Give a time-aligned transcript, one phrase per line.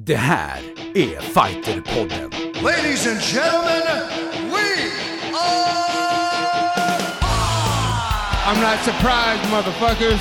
[0.00, 0.60] Det här
[0.94, 2.30] är Fighterpodden.
[2.62, 3.82] Ladies and gentlemen,
[4.52, 4.90] we
[5.34, 5.98] are.
[8.46, 10.20] I'm not surprised, motherfuckers.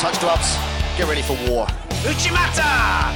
[0.00, 0.56] Touch gloves.
[0.96, 1.66] Get ready for war.
[2.06, 3.12] Uchimata!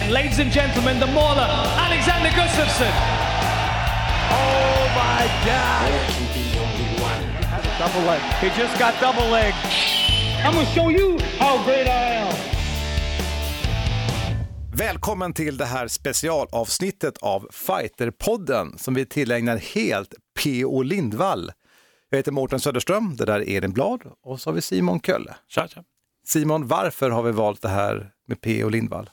[0.00, 2.92] And ladies and gentlemen, the mauler, Alexander Gustafsson.
[4.30, 5.92] Oh my God!
[7.78, 8.20] Double leg.
[8.40, 9.52] He just got double leg.
[10.44, 12.32] I'm gonna show you how great I am.
[14.74, 20.82] Välkommen till det här specialavsnittet av Fighterpodden som vi tillägnar helt P.O.
[20.82, 21.52] Lindvall.
[22.10, 25.34] Jag heter Mårten Söderström, det där är Elin Blad och så har vi Simon Kölle.
[25.48, 25.82] Tja, tja.
[26.26, 28.68] Simon, varför har vi valt det här med P.O.
[28.68, 29.10] Lindvall?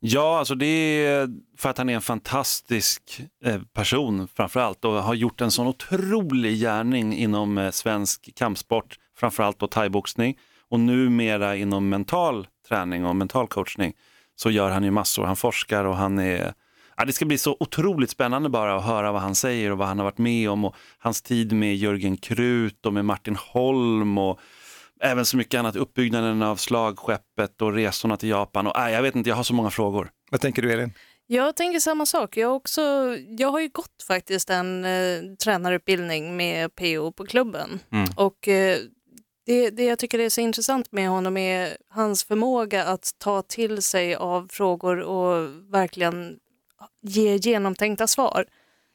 [0.00, 1.28] Ja, alltså det är
[1.58, 5.66] för att han är en fantastisk eh, person framför allt och har gjort en sån
[5.66, 10.36] otrolig gärning inom eh, svensk kampsport, framförallt då thaiboxning
[10.72, 13.92] och numera inom mental träning och mental coachning
[14.36, 15.24] så gör han ju massor.
[15.24, 16.54] Han forskar och han är
[16.96, 19.88] Ja, det ska bli så otroligt spännande bara att höra vad han säger och vad
[19.88, 24.18] han har varit med om och hans tid med Jörgen Krut och med Martin Holm
[24.18, 24.40] och
[25.00, 28.66] även så mycket annat, uppbyggnaden av slagskeppet och resorna till Japan.
[28.66, 30.10] Och, äh, jag vet inte, jag har så många frågor.
[30.30, 30.92] Vad tänker du Elin?
[31.26, 32.36] Jag tänker samma sak.
[32.36, 32.82] Jag, har också,
[33.38, 37.80] jag har ju gått faktiskt en eh, tränarutbildning med PO på klubben.
[38.16, 38.78] Och eh,
[39.46, 43.82] det, det jag tycker är så intressant med honom är hans förmåga att ta till
[43.82, 46.38] sig av frågor och verkligen
[47.02, 48.46] ge genomtänkta svar.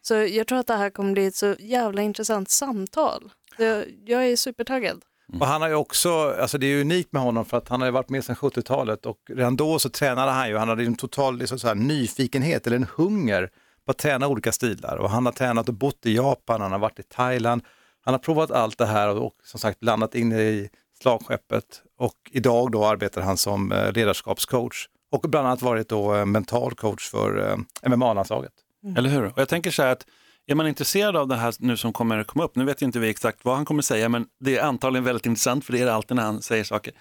[0.01, 3.31] Så jag tror att det här kommer bli ett så jävla intressant samtal.
[3.57, 5.01] Jag, jag är supertaggad.
[5.29, 5.41] Mm.
[5.41, 7.87] Och han har ju också, alltså det är unikt med honom för att han har
[7.87, 10.95] ju varit med sedan 70-talet och redan då så tränade han ju, han hade en
[10.95, 13.49] total liksom så här, nyfikenhet eller en hunger
[13.85, 16.79] på att träna olika stilar och han har tränat och bott i Japan, han har
[16.79, 17.61] varit i Thailand,
[18.07, 20.69] han har provat allt det här och, som sagt landat in i
[21.01, 26.25] slagskeppet och idag då arbetar han som eh, ledarskapscoach och bland annat varit då eh,
[26.25, 28.51] mental coach för eh, MMA-landslaget.
[28.97, 29.25] Eller hur?
[29.25, 30.05] Och jag tänker så här att
[30.45, 32.99] är man intresserad av det här nu som kommer komma upp, nu vet ju inte
[32.99, 35.85] vi exakt vad han kommer säga, men det är antagligen väldigt intressant för det är
[35.85, 36.93] det alltid när han säger saker.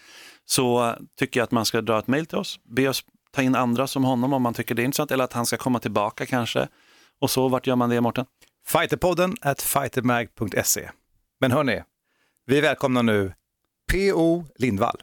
[0.44, 3.54] Så tycker jag att man ska dra ett mejl till oss, be oss ta in
[3.54, 6.26] andra som honom om man tycker det är intressant, eller att han ska komma tillbaka
[6.26, 6.68] kanske.
[7.20, 8.24] Och så, vart gör man det Mårten?
[8.68, 10.90] Fighterpodden at fightermag.se.
[11.40, 11.82] Men hörni,
[12.46, 13.32] vi välkomnar nu
[13.92, 14.44] P.O.
[14.56, 15.02] Lindvall.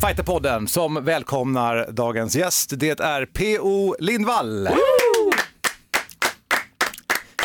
[0.00, 3.96] Fighterpodden som välkomnar dagens gäst, det är P.O.
[3.98, 4.68] Lindvall.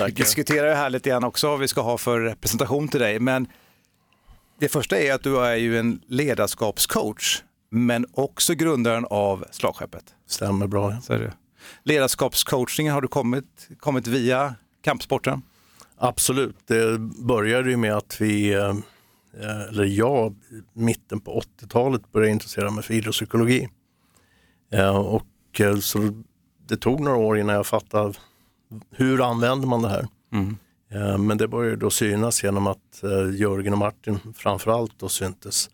[0.06, 3.20] Vi diskuterar det här lite grann också, vad vi ska ha för presentation till dig,
[3.20, 3.48] men
[4.60, 10.16] det första är att du är ju en ledarskapscoach, men också grundaren av slagskeppet.
[10.34, 11.02] Stämmer bra.
[11.02, 11.34] Så är det.
[11.84, 15.42] Ledarskapscoachningen har du kommit, kommit via kampsporten?
[15.98, 18.76] Absolut, det började ju med att vi, eh,
[19.70, 20.36] eller jag,
[20.74, 23.70] mitten på 80-talet började intressera mig för idrottspsykologi.
[24.72, 25.26] Eh, Och
[25.60, 26.24] eh, så
[26.68, 28.14] det tog några år innan jag fattade
[28.92, 30.08] hur använder man det här.
[30.92, 33.04] Eh, Men det började då synas genom att
[33.38, 35.70] Jörgen och Martin framförallt då syntes.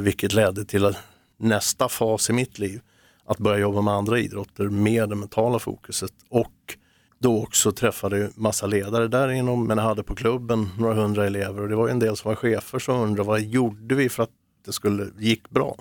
[0.00, 0.94] Vilket ledde till
[1.36, 2.80] nästa fas i mitt liv,
[3.28, 6.76] att börja jobba med andra idrotter med det mentala fokuset och
[7.18, 11.26] då också träffade jag massa ledare där inom, men jag hade på klubben några hundra
[11.26, 14.22] elever och det var en del som var chefer som undrade vad gjorde vi för
[14.22, 14.30] att
[14.66, 15.76] det skulle, gick bra?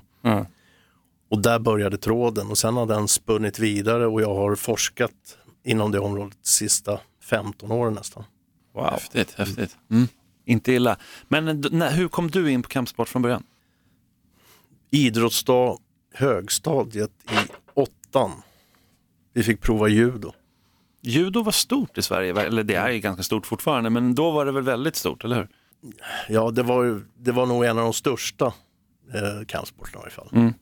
[1.29, 5.91] Och där började tråden och sen har den spunnit vidare och jag har forskat inom
[5.91, 8.23] det området de sista 15 åren nästan.
[8.73, 8.85] Wow.
[8.85, 9.77] Häftigt, häftigt.
[9.91, 10.07] Mm.
[10.45, 10.97] Inte illa.
[11.27, 13.43] Men eh, när, hur kom du in på kampsport från början?
[14.91, 15.77] Idrottsdag,
[16.17, 18.31] högstadiet i åttan.
[19.33, 20.31] Vi fick prova judo.
[21.01, 24.45] Judo var stort i Sverige, eller det är ju ganska stort fortfarande, men då var
[24.45, 25.47] det väl väldigt stort, eller hur?
[26.29, 28.45] Ja, det var, det var nog en av de största
[29.13, 30.53] eh, kampsporterna i alla fall.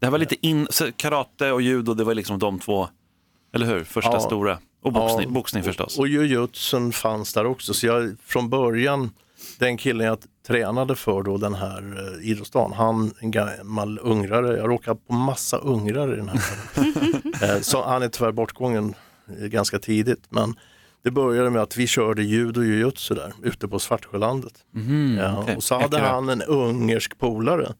[0.00, 2.88] Det här var lite in, karate och judo, det var liksom de två,
[3.54, 3.84] eller hur?
[3.84, 4.20] Första Ja.
[4.20, 4.58] stora.
[4.82, 5.96] Och boxning, Ja, boxning förstås.
[5.98, 7.74] Och, och jujutsun fanns där också.
[7.74, 9.10] Så jag från början,
[9.58, 14.70] den killen jag tränade för då den här eh, idrottsdagen, han en gammal ungrare, jag
[14.70, 16.40] råkade på massa ungrare i den här
[17.56, 18.94] eh, Så han är tyvärr bortgången
[19.38, 20.22] eh, ganska tidigt.
[20.28, 20.54] Men
[21.02, 24.52] det började med att vi körde judo och jujutsu där ute på Svartsjölandet.
[25.18, 25.56] ja, okej.
[25.56, 27.72] och så hade han en ungersk polare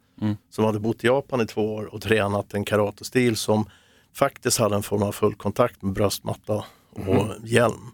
[0.50, 3.64] som hade bott i Japan i två år och tränat en karatestil som
[4.14, 7.90] faktiskt hade en form av full kontakt med bröstmatta och hjälm.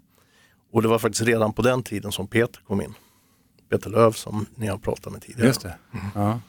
[0.73, 2.95] Och det var faktiskt redan på den tiden som Peter kom in.
[3.79, 5.47] Peter Löv som ni har pratat med tidigare.
[5.47, 5.75] Just det.
[6.15, 6.41] Ja.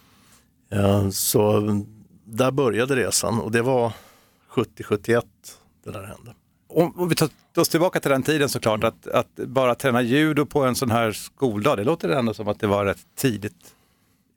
[0.69, 1.61] Ja, så
[2.25, 3.93] där började resan och det var
[4.51, 5.23] 70-71
[5.83, 6.33] det där hände.
[6.67, 10.63] om, vi tar oss tillbaka till den tiden såklart, att, att bara träna judo på
[10.63, 13.75] en sån här skoldag, det låter ändå som att det var rätt tidigt.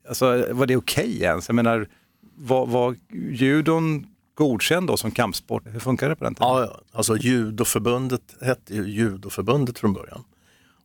[0.07, 1.49] Alltså var det okej ens?
[1.49, 1.87] Jag menar,
[2.35, 5.63] var, var judon godkänd då som kampsport?
[5.65, 6.47] Hur funkar det på den tiden?
[6.49, 6.81] Ja.
[6.91, 10.23] alltså judoförbundet hette ju judoförbundet från början.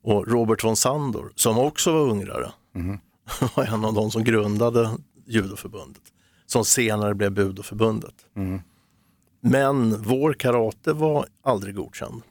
[0.05, 2.53] Och Robert von Sandor, som också var ungrare,
[3.55, 4.91] var en av de som grundade
[5.27, 6.03] judoförbundet.
[6.47, 8.15] Som senare blev budoförbundet.
[9.41, 12.23] Men vår karate var aldrig godkänd.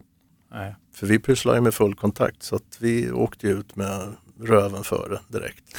[0.51, 0.75] Nej.
[0.93, 5.77] För vi pysslade med full kontakt så att vi åkte ut med röven före direkt.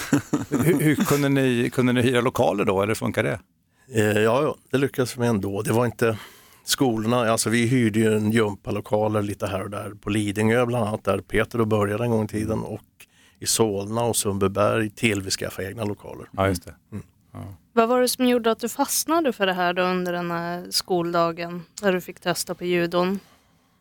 [0.50, 3.41] Hur, hur kunde, ni, kunde ni hyra lokaler då, eller funkar det?
[3.94, 5.62] Eh, ja, ja, det lyckades vi ändå.
[5.62, 6.19] Det var inte
[6.64, 11.05] skolorna, alltså vi hyrde ju en gympalokaler lite här och där på Lidingö bland annat
[11.05, 12.81] där Peter då började en gång i tiden och
[13.38, 16.28] i Solna och Sundbyberg till vi skaffade egna lokaler.
[16.32, 16.75] Ja, just det.
[17.72, 20.66] Vad var det som gjorde att du fastnade för det här då under den här
[20.70, 23.19] skoldagen när du fick testa på judon?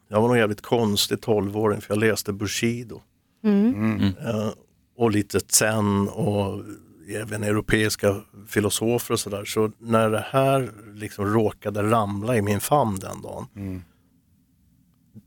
[0.07, 3.01] Jag var nog jävligt konstig 12-åring för jag läste Bushido.
[3.43, 4.49] Eh,
[4.97, 6.63] och lite zen och
[7.09, 9.45] även europeiska filosofer och sådär.
[9.45, 13.83] Så när det här liksom råkade ramla i min famn den dagen.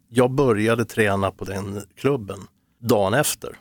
[0.08, 2.38] Jag började träna på den klubben
[2.81, 3.56] dagen efter.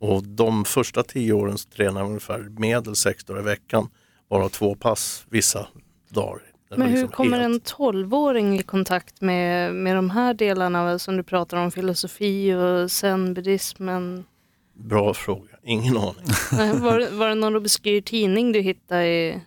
[0.00, 3.88] Och de första tio åren så tränade jag ungefär medel sex dagar i veckan.
[4.30, 5.66] Bara två pass vissa
[6.08, 6.42] dagar.
[6.70, 11.16] Men hur liksom kommer helt- en 12-åring i kontakt med, med de här delarna som
[11.16, 14.24] du pratar om, filosofi och zen-buddhismen?
[14.74, 16.24] Bra fråga, ingen aning.
[16.82, 19.40] Var, det- var det någon obskyr tidning du hittade i...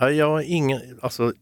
[0.00, 1.32] Nej, jag har ingen, alltså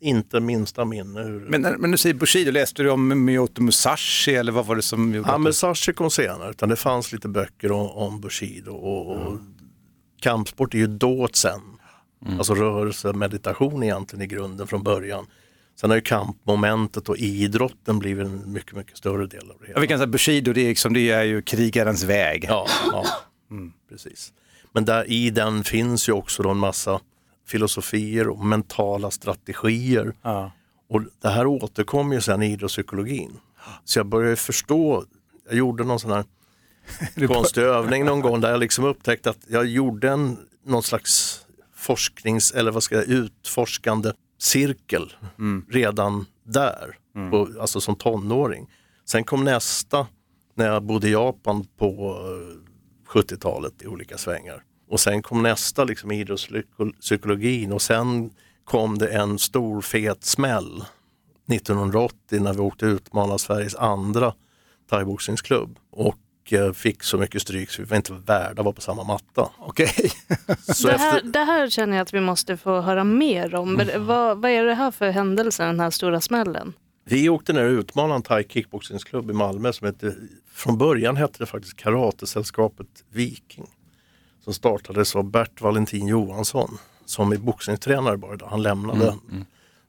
[0.00, 1.40] inte minsta minne hur...
[1.40, 4.82] Men, när- men du säger Bushido, läste du om Miyoto Musashi eller vad var det
[4.82, 5.52] som gjorde Ja, att men du...
[5.52, 9.38] Sashi kom senare, utan det fanns lite böcker om, om Bushido och, och
[10.20, 11.60] kampsport är ju då sen.
[12.38, 15.26] Alltså rörelse, meditation egentligen i grunden från början.
[15.80, 19.66] Sen har ju kampmomentet och idrotten blivit en mycket, mycket större del av det Ja,
[19.68, 19.80] hela.
[19.80, 22.44] vi kan säga Bushido, det är, liksom, det är ju krigarens väg.
[22.48, 23.04] Ja, ja.
[23.88, 24.32] Precis.
[24.72, 27.00] Men där i den finns ju också då en massa
[27.46, 30.14] filosofier och mentala strategier.
[30.22, 30.52] Ja.
[30.88, 33.38] Och det här återkom ju sen i idrottspsykologin.
[33.84, 35.04] Så jag började förstå,
[35.48, 36.24] jag gjorde någon sån här
[37.26, 41.40] konstig övning någon gång där jag liksom upptäckte att jag gjorde en, någon slags
[41.74, 45.12] forsknings eller vad ska jag utforskande cirkel
[45.68, 46.98] redan där,
[47.30, 48.70] på, alltså som tonåring.
[49.04, 50.06] Sen kom nästa
[50.54, 52.18] när jag bodde i Japan på
[53.16, 54.62] 70-talet i olika svängar.
[54.88, 58.30] Och sen kom nästa liksom idrottspsykologin och sen
[58.64, 60.84] kom det en stor fet smäll
[61.52, 64.34] 1980 när vi åkte utmana Sveriges andra
[64.90, 68.80] thaiboxningsklubb och eh, fick så mycket stryk så vi var inte värda att vara på
[68.80, 69.50] samma matta.
[69.58, 70.12] Okej.
[70.74, 73.72] Så Det här, efter, det här känner jag att vi måste få höra mer om.
[73.72, 76.72] Men Vad, vad är det här för händelse, den här stora smällen?
[77.08, 80.14] Vi åkte ner och utmanade en thai kickboxningsklubb i Malmö som hette,
[80.50, 83.66] från början hette det faktiskt Karatesällskapet Viking.
[84.44, 88.48] Som startades av Bert Valentin Johansson som är boxningstränare bara idag.
[88.50, 89.14] Han lämnade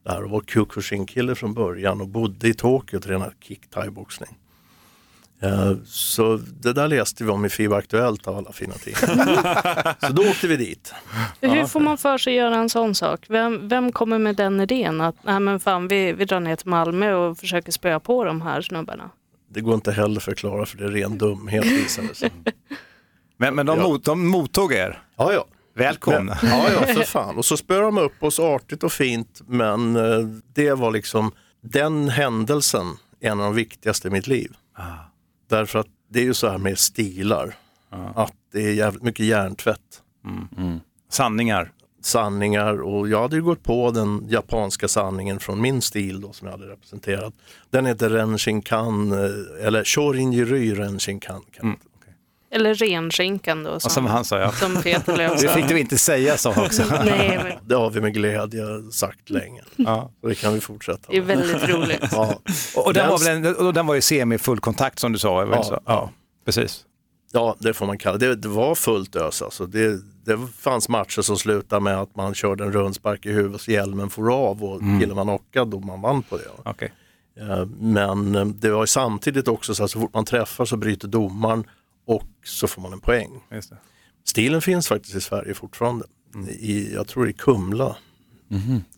[0.04, 4.38] där och var Kyokushin-kille från början och bodde i Tokyo och tränade kick thai-boxning.
[5.42, 9.96] Eh, Så det där läste vi om i FIBA Aktuellt av alla fina tidningar.
[10.06, 10.94] Så då åkte vi dit.
[11.40, 13.26] Hur får man för sig att göra en sån sak?
[13.28, 16.68] Vem, vem kommer med den idén att nej men fan, vi, vi drar ner till
[16.68, 19.10] Malmö och försöker spöa på de här snubbarna?
[19.50, 22.30] Det går inte heller att förklara för det är ren dumhet visade sig.
[23.40, 23.82] Men, men de, Ja.
[23.88, 25.02] mot, de mottog er.
[25.16, 25.44] Ja, ja.
[25.74, 26.38] Välkomna.
[26.42, 27.36] Men, ja, ja, för fan.
[27.36, 30.18] Och så spöade de upp oss artigt och fint, men eh,
[30.54, 32.86] det var liksom den händelsen,
[33.20, 34.52] en av de viktigaste i mitt liv.
[35.48, 37.56] Därför att det är ju så här med stilar,
[38.14, 40.02] att det är jävligt mycket hjärntvätt.
[41.10, 41.72] Sanningar.
[42.02, 46.46] sanningar och jag hade ju gått på den japanska sanningen från min stil då som
[46.48, 47.34] jag hade representerat.
[47.70, 51.42] Den heter Renshinkan, eh, eller Shorinjiry Renshinkan.
[51.52, 51.97] kan det
[52.50, 54.52] Eller renskinkan då, som, som han sa, ja.
[54.52, 56.82] som Peter Löf Det fick du inte säga så också.
[57.04, 58.62] Nej, men Det har vi med glädje
[58.92, 59.62] sagt länge.
[59.76, 60.10] Ja.
[60.22, 61.38] Och det kan vi fortsätta det är med.
[61.38, 62.04] väldigt roligt.
[62.12, 62.38] Ja.
[62.76, 65.18] Och, och, den Den- var väl en, och den var ju semi-full kontakt som du
[65.18, 65.42] sa?
[65.42, 65.62] Ja, Ja.
[65.62, 65.80] så?
[65.86, 66.10] ja
[66.44, 66.84] precis.
[67.32, 68.34] Ja, det får man kalla det.
[68.34, 69.66] Det var fullt ös alltså.
[69.66, 73.70] Det, det fanns matcher som slutade med att man körde en rundspark i huvudet så
[73.70, 76.44] hjälmen for av och killen var knockad och man vann på det.
[76.64, 76.92] Okej.
[77.40, 80.76] Eh, Men eh, det var ju samtidigt också så att så fort man träffar så
[80.76, 81.64] bryter domaren
[82.08, 83.40] och så får man en poäng.
[84.24, 86.04] Stilen finns faktiskt i Sverige fortfarande.
[86.48, 87.96] I, jag tror i Kumla.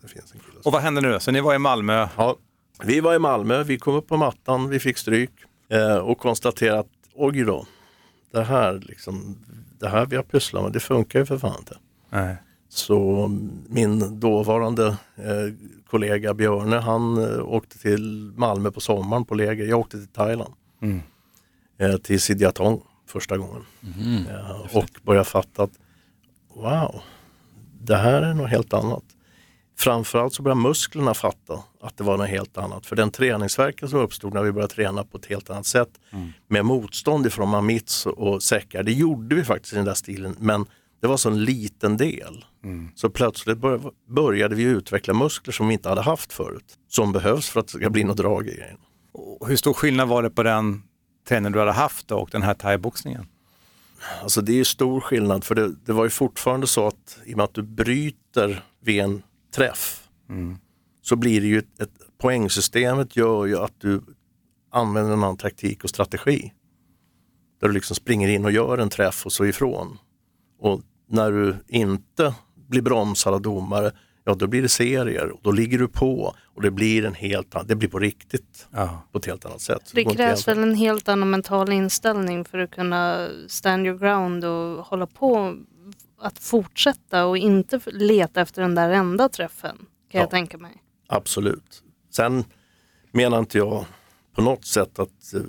[0.02, 0.60] Det finns en kille.
[0.64, 1.20] Och vad hände nu då?
[1.20, 2.08] Så ni var i Malmö.
[2.16, 2.36] Ja,
[2.84, 5.30] vi var i Malmö, vi kom upp på mattan, vi fick stryk
[5.68, 7.66] eh, och konstaterade att oj då,
[8.32, 9.38] det här, liksom,
[9.78, 11.78] det här vi har pysslat med, det funkar ju för fan inte.
[12.10, 12.36] Nej.
[12.68, 13.28] Så
[13.68, 14.86] min dåvarande
[15.16, 15.54] eh,
[15.86, 19.64] kollega Björne han eh, åkte till Malmö på sommaren på läger.
[19.64, 20.54] Jag åkte till Thailand.
[21.78, 23.62] Eh, till Sidiatong första gången.
[24.30, 25.78] Eh, och började fatta att
[26.54, 27.00] wow,
[27.80, 29.04] det här är något helt annat.
[29.78, 32.86] Framförallt så började musklerna fatta att det var något helt annat.
[32.86, 35.88] För den träningsverken som uppstod när vi började träna på ett helt annat sätt
[36.48, 40.66] med motstånd ifrån mamits och säckar, det gjorde vi faktiskt i den där stilen men
[41.00, 42.44] det var så en liten del.
[42.94, 46.64] Så plötsligt bör- började vi utveckla muskler som vi inte hade haft förut.
[46.88, 48.76] Som behövs för att det ska bli något drag i grejen.
[49.46, 50.82] Hur stor skillnad var det på den
[51.28, 53.26] träning du hade haft då och den här thaiboxningen?
[54.22, 57.32] Alltså det är ju stor skillnad för det, det var ju fortfarande så att i
[57.32, 59.22] och med att du bryter vid en
[59.54, 60.08] träff
[61.02, 64.02] så blir det ju ett, ett poängsystemet gör ju att du
[64.70, 66.52] använder en annan taktik och strategi.
[67.60, 69.98] Där du liksom springer in och gör en träff och så ifrån.
[70.58, 72.34] Och när du inte
[72.68, 73.92] blir bromsad av domare,
[74.30, 77.54] ja då blir det serier och då ligger du på och det blir en helt
[77.54, 79.02] annan, det blir på riktigt Ja.
[79.12, 79.80] på ett helt annat sätt.
[79.84, 84.44] Så Det krävs väl en helt annan mental inställning för att kunna stand your ground
[84.44, 85.56] och hålla på
[86.20, 90.20] att fortsätta och inte leta efter den där enda träffen kan Ja.
[90.20, 90.72] jag tänka mig.
[91.08, 91.82] Absolut.
[92.10, 92.44] Sen
[93.12, 93.84] menar inte jag
[94.34, 95.40] på något sätt att eh,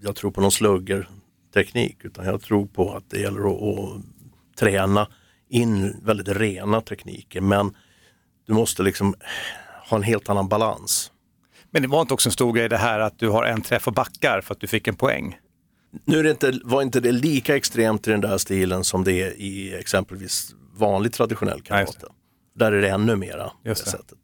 [0.00, 4.02] jag tror på någon sluggerteknik utan jag tror på att det gäller att, att
[4.58, 5.08] träna
[5.48, 7.74] in väldigt rena tekniker men
[8.46, 9.14] du måste liksom
[9.90, 11.12] ha en helt annan balans.
[11.70, 13.86] Men det var inte också en stor grej det här att du har en träff
[13.86, 15.38] och backar för att du fick en poäng?
[16.04, 19.12] Nu är det inte, var inte det lika extremt i den där stilen som det
[19.12, 22.06] är i exempelvis vanlig traditionell karate.
[22.54, 23.90] Där är det ännu mera Just det.
[23.90, 24.18] sättet.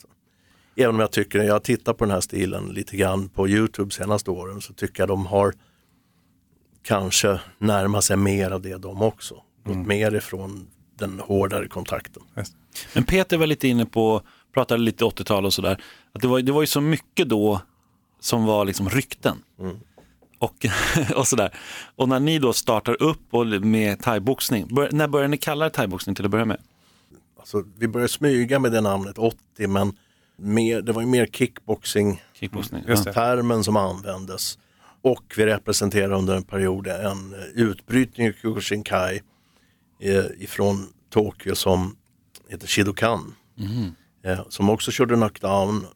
[0.77, 4.31] Även om jag tycker, jag tittar på den här stilen lite grann på Youtube senaste
[4.31, 5.55] åren så tycker jag de har
[6.83, 9.35] kanske närmat sig mer av det de också.
[9.65, 9.89] Gått Mm.
[9.89, 10.67] mer ifrån
[10.99, 12.23] den hårdare kontakten.
[12.95, 14.23] Men Peter var lite inne på,
[14.55, 15.83] pratade lite 80-tal och sådär,
[16.13, 17.61] att det var, det var ju så mycket då
[18.21, 19.43] som var liksom rykten.
[20.39, 20.67] Och,
[21.17, 21.55] och sådär.
[21.97, 25.71] Och när ni då startar upp och med thaiboxning, bör, när började ni kalla det
[25.71, 26.61] thaiboxning till att börja med?
[27.39, 29.93] Alltså, vi började smyga med det namnet 80 men
[30.37, 32.85] mer, det var ju mer kickboxing Kickboxning.
[32.89, 33.13] Just Ja.
[33.13, 34.59] termen som användes.
[35.03, 39.21] Och vi representerade under en period en eh, utbrytning i Kyokushinkai
[40.39, 41.97] ifrån Tokyo som
[42.49, 43.35] heter Shidokan.
[44.25, 45.87] Eh, som också körde knockdown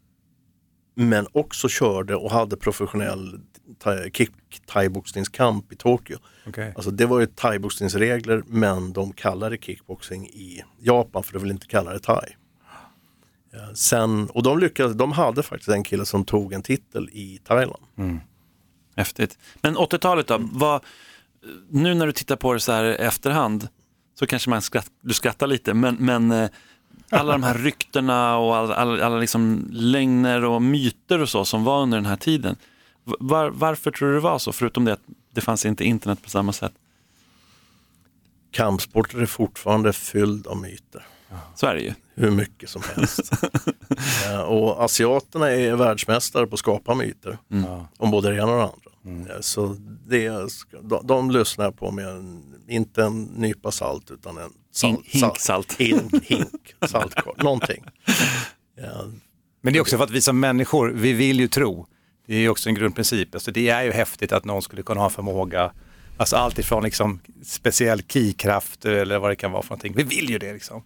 [0.95, 3.41] men också körde och hade professionell
[4.13, 4.31] kick
[4.67, 6.19] thaiboxningskamp i Tokyo.
[6.47, 6.73] Okej.
[6.77, 11.67] Alltså det var ju thaiboxningsregler men de kallade kickboxing i Japan för de vill inte
[11.67, 12.37] kalla det thai.
[13.55, 17.39] Eh, Sen, och de lyckades, de hade faktiskt en kille som tog en titel i
[17.45, 17.83] Thailand.
[18.97, 19.39] Häftigt.
[19.61, 20.85] Men 80-talet då, vad,
[21.71, 23.69] nu när du tittar på det så här efterhand
[24.19, 26.51] så kanske man skratt, du skrattar lite, men, men eh,
[27.11, 31.65] alla de här ryktena och alla, alla, alla liksom lögner och myter och så som
[31.65, 32.57] var under den här tiden.
[33.05, 34.53] Var, varför tror du det var så?
[34.53, 36.73] Förutom det att det fanns inte internet på samma sätt.
[38.51, 41.07] Kampsporter är fortfarande fylld av myter.
[41.55, 41.93] Så är det ju.
[42.15, 43.33] Hur mycket som helst.
[44.27, 47.39] Eh, och asiaterna är världsmästare på att skapa myter.
[47.99, 48.59] Om både det ena och
[49.05, 49.35] det andra.
[49.35, 49.77] Eh, Så
[50.09, 50.29] det,
[50.83, 55.39] de, de lyssnar på med en, inte en nypa salt utan en salt, Hink- hink
[55.39, 55.73] salt.
[55.73, 57.85] Hink, hink saltkvarn, någonting.
[59.63, 61.87] Men det är också för att vi som människor, vi vill ju tro.
[62.27, 63.35] Det är också en grundprincip.
[63.35, 65.73] Alltså det är ju häftigt att någon skulle kunna ha förmåga,
[66.17, 69.95] alltså allt ifrån liksom speciell kikraft eller vad det kan vara för någonting.
[69.97, 70.83] Vi vill ju det liksom.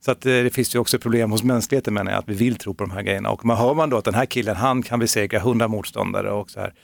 [0.00, 2.56] Så att eh, det finns ju också problem hos mänskligheten menar jag, att vi vill
[2.56, 3.30] tro på de här grejerna.
[3.30, 6.50] Och man hör man då att den här killen, han kan besegra hundra motståndare och
[6.50, 6.74] så här.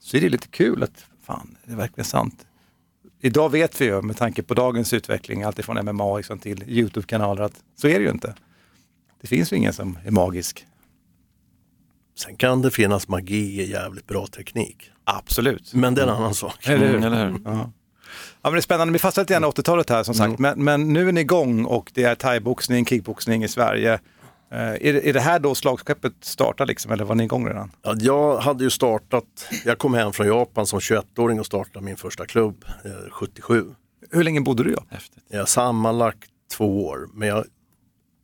[0.00, 2.46] Så är det lite kul att, fan, det är verkligen sant.
[3.20, 7.62] Idag vet vi ju med tanke på dagens utveckling, alltifrån MMA liksom till YouTube-kanaler, att
[7.76, 8.34] så är det ju inte.
[9.20, 10.66] Det finns ju ingen som är magisk.
[12.20, 14.90] Sen kan det finnas magi i jävligt bra teknik.
[15.04, 15.74] Absolut.
[15.74, 16.68] Men det är en annan sak.
[16.68, 16.96] Eller hur?
[16.96, 17.40] Mm, eller hur?
[17.44, 17.72] Ja.
[18.42, 20.64] Ja, men det är spännande, vi fastnar lite grann i 80-talet här som sagt, men,
[20.64, 23.92] men nu är ni igång och det är thaiboxning, kickboxning i Sverige.
[24.52, 27.70] Eh, är, det, är det här då slagskeppet startar liksom, eller var ni igång redan?
[27.82, 29.24] Ja, jag hade ju startat,
[29.64, 33.74] jag kom hem från Japan som 21-åring och startade min första klubb eh, 77.
[34.10, 34.98] Hur länge bodde du i Japan?
[35.32, 37.44] Har sammanlagt två år, men jag,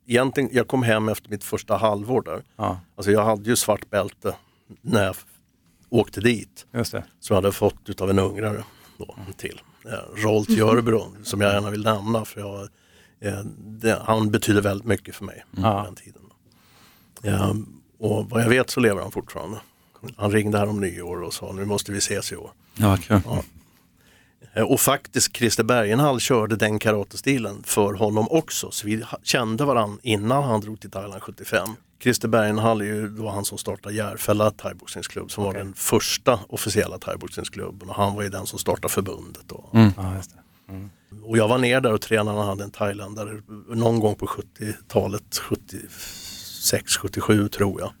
[0.07, 2.43] egentligen, jag kom hem efter mitt första halvår där.
[2.55, 4.35] Ja, Alltså jag hade ju svart bälte
[4.81, 5.15] när jag
[5.89, 7.03] åkte dit, just det.
[7.19, 8.63] som jag hade fått utav en ungrare
[8.97, 9.61] då, till.
[9.85, 12.61] Eh, Rolt Jörbro, som jag gärna vill nämna, för jag,
[13.19, 15.83] eh, det, han betyder väldigt mycket för mig Ja.
[15.85, 16.21] den tiden.
[17.23, 17.53] Eh,
[17.99, 19.57] och vad jag vet så lever han fortfarande.
[20.17, 22.51] Han ringde här om nyår och sa nu måste vi ses i år.
[22.75, 23.21] Ja, vad kul.
[24.57, 28.71] Eh, Och faktiskt Christer Bergenhall körde den karatestilen för honom också.
[28.71, 31.67] Så vi kände varandra innan han drog till Thailand 75.
[32.03, 36.97] Christer Bergenhall är ju då han som startade Järfälla thaiboxningsklubb som var den första officiella
[36.99, 39.43] thaiboxningsklubben och han var ju den som startade förbundet.
[39.47, 39.69] Då.
[39.97, 40.89] Ja, just det.
[41.23, 45.37] Och jag var ner där och tränade han hade en thailändare någon gång på 70-talet,
[45.37, 47.91] 76, 77 tror jag.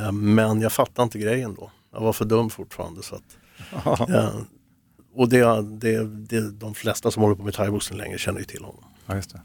[0.00, 1.70] Eh, Men jag fattade inte grejen då.
[1.92, 3.02] Jag var för dum fortfarande.
[3.02, 4.34] Så att, eh,
[5.14, 8.64] och det, det, det, de flesta som håller på med thaiboxning länge känner ju till
[8.64, 8.84] honom.
[9.06, 9.40] Ja, just det.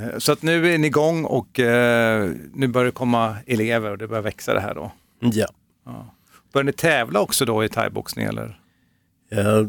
[0.00, 3.98] Eh, Så att nu är ni igång och eh, nu börjar det komma elever och
[3.98, 4.92] det börjar växa det här då.
[5.20, 5.46] Ja.
[6.52, 8.60] Börjar ni tävla också då i thaiboxning eller?
[9.32, 9.62] Eh,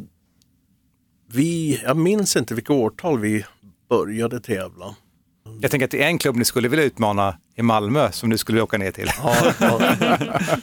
[1.32, 3.46] Vi, jag minns inte vilka årtal vi
[3.90, 4.96] började tävla.
[5.62, 8.38] Jag tänker att det är en klubb ni skulle vilja utmana i Malmö som du
[8.38, 9.10] skulle åka ner till.
[9.24, 10.00] Ja, ja.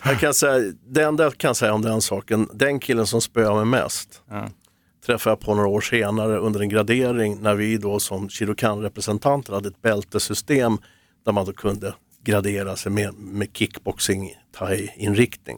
[0.05, 3.55] Jag kan säga, det enda jag kan säga om den saken, den killen som spöade
[3.65, 4.49] mig mest Ja.
[5.07, 9.69] Träffade jag på några år senare under en gradering när vi då som Shirokan-representanter hade
[9.69, 10.79] ett bältesystem
[11.25, 11.95] där man då kunde
[12.25, 15.57] gradera sig med, med kickboxing thai-inriktning.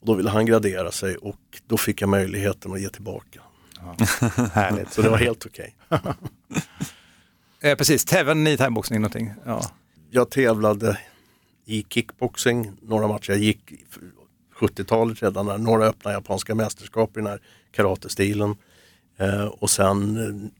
[0.00, 1.36] Och då ville han gradera sig och
[1.66, 3.40] då fick jag möjligheten att ge tillbaka.
[4.52, 4.92] Härligt.
[4.92, 5.76] Så det var helt okej.
[7.60, 9.32] Eh, precis, tävlade ni i thaiboxning någonting?
[9.44, 9.62] Ja.
[10.10, 10.98] Jag tävlade
[11.64, 13.30] i kickboxing några matcher.
[13.30, 13.72] Jag gick
[14.60, 17.40] 70-talet redan, när några öppna japanska mästerskap i den här
[17.72, 18.56] karatestilen.
[19.16, 20.50] Eh, och sen eh,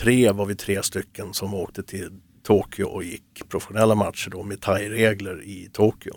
[0.00, 2.10] 83 var vi tre stycken som åkte till
[2.42, 6.14] Tokyo och gick professionella matcher då med thai-regler i Tokyo.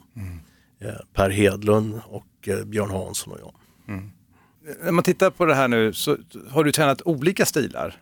[0.81, 3.53] Eh, per Hedlund och eh, Björn Hansson och jag.
[4.83, 6.17] När man tittar på det här nu så
[6.49, 7.95] har du tränat olika stilar.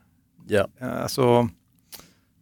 [0.47, 0.67] Ja.
[0.81, 1.49] Eh, Alltså,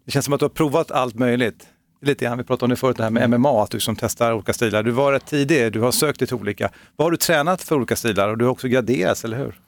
[0.06, 1.68] det känns som att du har provat allt möjligt.
[2.02, 4.34] Lite grann, vi pratade om det förut, det här med MMA, att du som testar
[4.34, 4.84] olika stilar.
[4.84, 6.72] Du var rätt tidig, du har sökt dig till olika.
[6.96, 9.60] Vad har du tränat för olika stilar och du har också graderats, eller hur?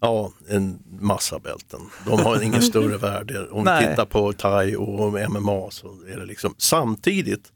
[0.00, 1.80] Ja, en massa bälten.
[2.06, 3.48] De har ingen större värde.
[3.48, 3.88] Om vi Nej.
[3.90, 7.52] tittar på thai och MMA så är det liksom samtidigt.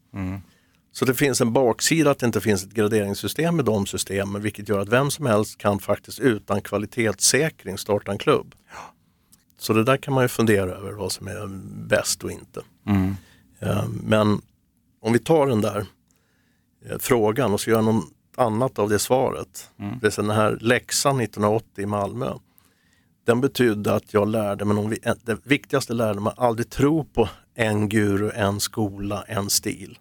[0.93, 4.69] Så det finns en baksida att det inte finns ett graderingssystem med de systemen vilket
[4.69, 8.55] gör att vem som helst kan faktiskt utan kvalitetssäkring starta en klubb.
[9.59, 11.47] Så det där kan man ju fundera över vad som är
[11.87, 12.61] bäst och inte.
[13.59, 14.41] Eh, Men
[15.01, 15.85] om vi tar den där
[16.85, 18.05] eh, frågan och så gör något
[18.41, 19.69] annat av det svaret.
[20.01, 22.33] Det är den här läxan 1980 i Malmö.
[23.25, 27.89] Den betydde att jag lärde mig, någon, det viktigaste lärde mig, aldrig tro på en
[27.89, 29.99] guru, en skola, en stil.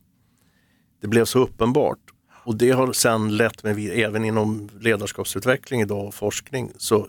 [1.01, 1.99] Det blev så uppenbart.
[2.45, 7.09] Och det har sen lett mig vid, även inom ledarskapsutveckling idag och forskning, så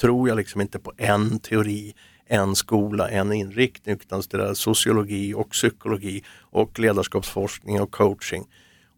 [0.00, 1.94] tror jag liksom inte på en teori,
[2.26, 8.46] en skola, en inriktning, utan det är sociologi och psykologi och ledarskapsforskning och coaching.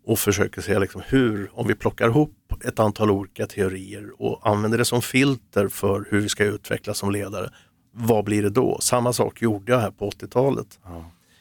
[0.04, 2.34] Och försöker se liksom hur, om vi plockar ihop
[2.64, 7.10] ett antal olika teorier och använder det som filter för hur vi ska utvecklas som
[7.10, 7.50] ledare,
[7.94, 8.78] vad blir det då?
[8.80, 10.66] Samma sak gjorde jag här på 80-talet.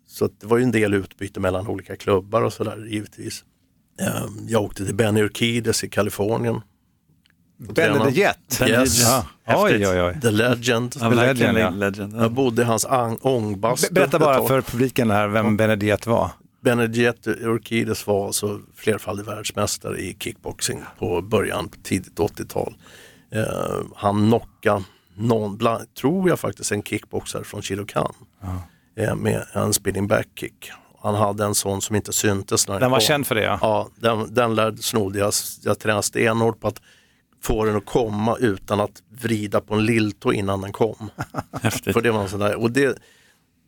[0.08, 3.44] Så att det var ju en del utbyte mellan olika klubbar och sådär givetvis.
[4.02, 6.62] Ehm, Jag åkte till Benny Urquidez i Kalifornien.
[7.58, 8.62] Ben the Jet.
[8.68, 9.02] Yes.
[9.04, 9.26] Ja.
[9.48, 10.22] Oj, oj, oj.
[10.22, 10.96] The Legend.
[11.00, 12.16] Ja, The Legend, legend.
[12.16, 12.86] Jag bodde i hans.
[13.82, 16.32] Be- Berätta bara för publiken här vem Benediet var.
[16.62, 22.76] Benedict Urquidez var alltså flerfaldig världsmästare i kickboxing på början, på tidigt 80-tal.
[23.32, 23.46] Eh,
[23.96, 24.84] han knockade
[25.16, 28.14] någon, bland, tror jag faktiskt, en kickboxare från Chilokan
[28.98, 30.72] eh, med en spinning back kick.
[31.04, 33.06] Han hade en sån som inte syntes när Den var kom.
[33.06, 33.60] känd för det ja.
[33.62, 35.34] Ja, den, den lärde, snodde jag.
[35.64, 36.82] Jag tränade stenhårt på att
[37.42, 41.10] få den att komma utan att vrida på en lilltå innan den kom.
[41.62, 41.94] Häftigt.
[41.94, 42.98] För det var en sån där, och det,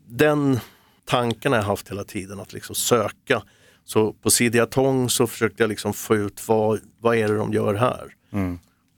[0.08, 0.60] den
[1.06, 3.44] tanken har jag haft hela tiden, att liksom söka.
[3.86, 7.74] Så på Sidiatong så försökte jag liksom få ut vad, vad är det de gör
[7.74, 8.16] här?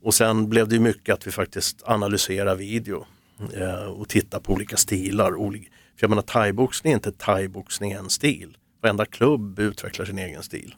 [0.04, 3.06] Och sen blev det mycket att vi faktiskt analyserar video
[3.54, 5.36] eh, och tittar på olika stilar.
[5.36, 8.58] Olika, för jag menar thaiboxning är inte thaiboxning en stil.
[8.82, 10.76] Varenda klubb utvecklar sin egen stil.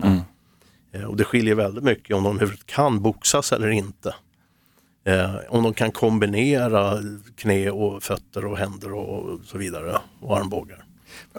[0.92, 4.16] Eh, och det skiljer väldigt mycket om de kan boxas eller inte.
[5.06, 7.00] Eh, om de kan kombinera
[7.36, 10.87] knä och fötter och händer och så vidare och armbågar.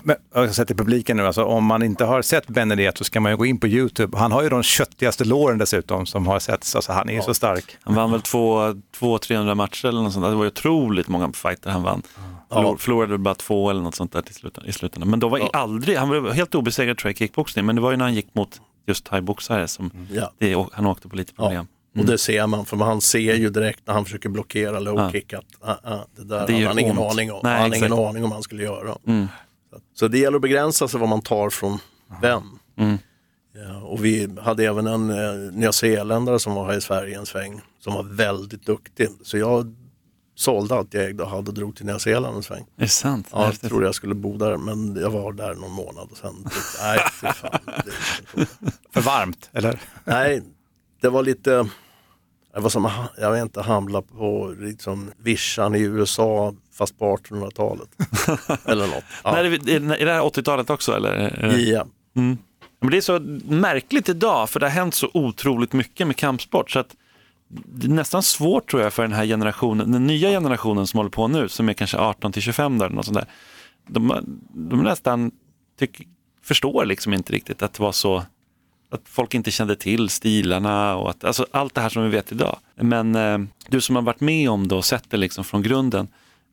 [0.02, 3.32] Men, jag i publiken nu, alltså, om man inte har sett Benediet så ska man
[3.32, 4.18] ju gå in på YouTube.
[4.18, 6.76] Han har ju de köttigaste låren dessutom som har setts.
[6.76, 7.76] Alltså, han är ju så stark.
[7.80, 10.26] Han vann väl två, två 300 matcher eller något sånt.
[10.26, 12.02] Det var ju otroligt många fighter han vann.
[12.50, 15.10] Förlor, Förlorade bara två eller något sånt där till slut, i slutändan.
[15.10, 17.90] Men då var aldrig, han var helt obesegrad tror jag i kickboxning, men det var
[17.90, 20.32] ju när han gick mot just thaiboxare som Ja.
[20.38, 21.66] det, han åkte på lite problem.
[21.98, 25.32] Och det ser man, för man ser ju direkt när han försöker blockera low kick
[25.32, 27.40] att ah, ah, det där Det gör han ingen aning om.
[27.42, 28.08] Nej, han hade ingen exakt.
[28.08, 28.96] aning om han skulle göra.
[29.06, 29.28] Mm.
[29.94, 31.78] Så, det gäller att begränsa sig vad man tar från
[32.22, 32.58] vem.
[32.76, 32.98] Mm.
[33.54, 37.60] Ja, och vi hade även en eh, nyzeeländare som var här i Sverige en sväng
[37.78, 39.08] som var väldigt duktig.
[39.22, 39.74] Så jag
[40.34, 42.66] sålde allt jag ägde och hade och drog till Nya Zeeland en sväng.
[42.76, 43.28] Är det sant?
[43.32, 46.34] Ja, jag trodde jag skulle bo där men jag var där någon månad och sen
[46.44, 47.60] tyckte nej, fy fan.
[48.92, 49.80] För varmt, eller?
[50.04, 50.42] nej,
[51.00, 51.50] det var lite,
[52.54, 57.88] det var som, jag vet inte, hamla på liksom vischan i USA fast på 1800-talet.
[58.64, 59.04] Eller något.
[59.24, 59.32] Ja.
[59.32, 61.12] Nej, är, det, är det här 80-talet också eller?
[61.40, 61.86] Det- Ja.
[62.80, 66.70] Men det är så märkligt idag för det har hänt så otroligt mycket med kampsport
[66.70, 66.96] så att
[67.48, 71.10] det är nästan svårt tror jag för den här generationen, den nya generationen som håller
[71.10, 73.26] på nu som är kanske 18 till 25 där, eller något sånt där.
[73.86, 74.12] De,
[74.54, 75.30] de nästan
[75.78, 76.08] tyck,
[76.42, 78.18] förstår liksom inte riktigt att det var så
[78.90, 82.32] att folk inte kände till stilarna och att, alltså allt det här som vi vet
[82.32, 82.58] idag.
[82.76, 83.38] Men eh,
[83.68, 86.08] du som har varit med om det och sett det liksom från grunden,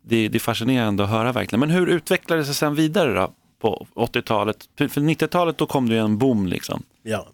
[0.07, 1.59] det, det är fascinerande att höra verkligen.
[1.59, 4.69] Men hur utvecklade det sig sen vidare då på 80-talet?
[4.77, 6.83] För för 90-talet då kom det ju en boom liksom.
[7.03, 7.27] Ja.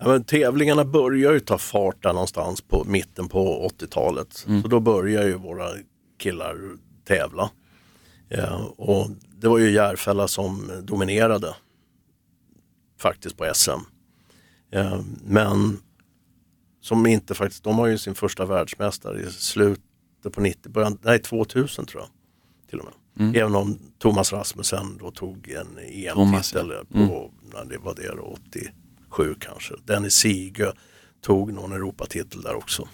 [0.00, 4.32] Ja, men tävlingarna börjar ju ta fart där någonstans på mitten på 80-talet.
[4.62, 5.68] Så då börjar ju våra
[6.18, 6.56] killar
[7.04, 7.50] tävla.
[8.28, 11.54] Ja, och det var ju Järfälla som dominerade
[13.00, 13.70] faktiskt på SM.
[14.70, 15.80] Ja, men
[16.80, 19.26] som inte faktiskt, de har ju sin första världsmästare i
[20.22, 22.10] slutet på 90, början, nej 2000 tror jag.
[22.70, 22.94] Till och med.
[23.36, 29.34] Även om Thomas Rasmussen då tog en EM-titel på, när det var det då, 87
[29.40, 29.74] kanske.
[29.84, 30.72] Dennis Sigö
[31.20, 32.88] tog någon Europatitel där också.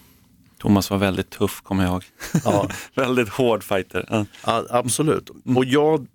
[0.58, 2.04] Thomas var väldigt tuff, kommer jag ihåg.
[2.44, 4.26] Ja, väldigt hård fighter.
[4.44, 4.64] Ja.
[4.70, 5.30] absolut.
[5.56, 6.06] Och jag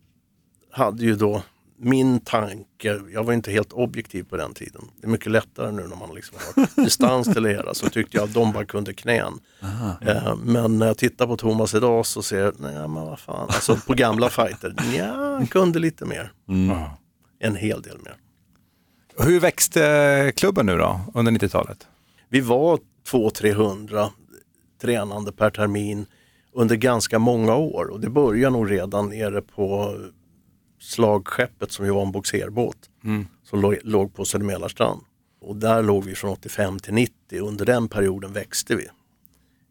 [0.71, 1.43] hade ju då
[1.81, 4.81] min tanke, jag var inte helt objektiv på den tiden.
[5.01, 7.73] Det är mycket lättare nu när man liksom har distans till det hela.
[7.73, 9.39] Så tyckte jag att de bara kunde knän.
[10.01, 13.47] Eh, men när jag tittar på Thomas idag så ser jag, nej men vad fan,
[13.47, 16.31] alltså på gamla fighter, ja, han kunde lite mer.
[17.39, 18.15] En hel del mer.
[19.17, 21.87] Hur växte klubben nu då under 90-talet?
[22.29, 22.79] Vi var
[23.11, 24.09] 200-300
[24.81, 26.05] tränande per termin
[26.53, 29.97] under ganska många år och det började nog redan nere på
[30.79, 32.89] slagskeppet som ju var en boxerbåt
[33.43, 35.01] som låg, på Södermälarstrand.
[35.41, 38.87] Och där låg vi från 85 till 90 under den perioden växte vi.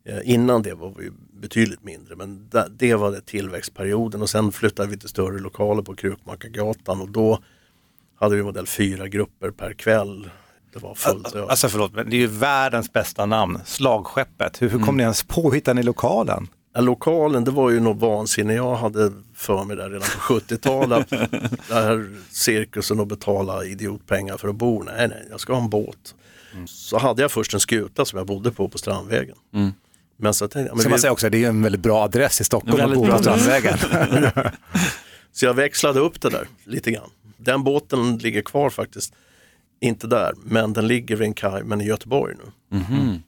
[0.04, 4.88] Eh, innan det var vi betydligt mindre men det var det tillväxtperioden och sen flyttade
[4.88, 7.38] vi till större lokaler på Krukmakargatan och då
[8.16, 10.30] hade vi modell fyra grupper per kväll.
[10.72, 11.48] Det var fullt över.
[11.48, 14.62] Alltså förlåt, men det är ju världens bästa namn, Slagskeppet.
[14.62, 16.48] Hur, hur kom ni ens på att hitta den i lokalen?
[16.78, 21.10] Ja, lokalen, det var ju något vansinne jag hade för mig där redan på 70-talet.
[21.68, 24.82] Den här cirkusen och betala idiotpengar för att bo.
[24.82, 26.14] Nej, nej, jag ska ha en båt.
[26.66, 29.36] Så hade jag först en skuta som jag bodde på på Strandvägen.
[30.16, 32.40] Men så tänkte men Ska man säga också, det är ju en väldigt bra adress
[32.40, 33.78] i Stockholm att bo på Strandvägen.
[35.32, 37.10] så jag växlade upp det där lite grann.
[37.36, 39.14] Den båten ligger kvar faktiskt.
[39.80, 42.52] Inte där, men den ligger vid en kaj, men i Göteborg nu.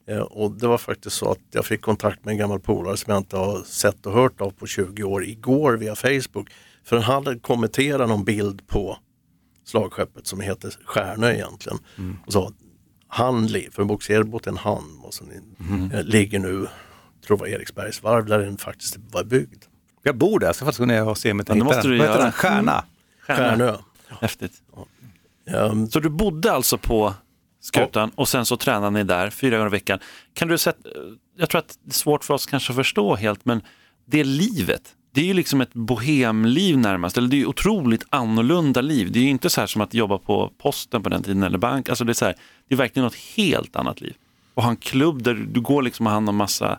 [0.06, 3.10] Eh, och det var faktiskt så att jag fick kontakt med en gammal polare som
[3.12, 6.50] jag inte har sett och hört av på 20 år igår via Facebook.
[6.84, 8.98] För han hade kommenterat någon bild på
[9.64, 11.78] slagskeppet som heter Stjärnö egentligen.
[12.26, 12.52] Och sa
[13.08, 15.24] han, för en bogserbåt är en han, och så,
[15.92, 16.66] eh, ligger nu, tror
[17.28, 19.64] jag var Eriksbergs varv där den faktiskt var byggd.
[20.02, 21.98] Jag bor där, jag ska faktiskt gå ner och se om jag Ja, hittar den.
[21.98, 22.32] Vad heter den?
[22.32, 22.84] Stjärna?
[23.26, 23.76] Stjärnö.
[24.20, 24.52] Häftigt.
[25.54, 27.14] Ehm, Så du bodde alltså på
[27.60, 29.98] skutan och sen så tränade ni där fyra gånger i veckan.
[30.34, 30.88] Kan du sätta,
[31.38, 33.62] jag tror att det är svårt för oss kanske att förstå helt, men
[34.06, 34.82] det livet,
[35.12, 39.12] det är ju liksom ett bohemliv närmast, eller det är ju otroligt annorlunda liv.
[39.12, 41.58] Det är ju inte så här som att jobba på posten på den tiden eller
[41.58, 42.34] bank, alltså det är så här,
[42.68, 44.14] det är verkligen något helt annat liv.
[44.54, 46.78] Och ha en klubb där du går liksom och hand om massa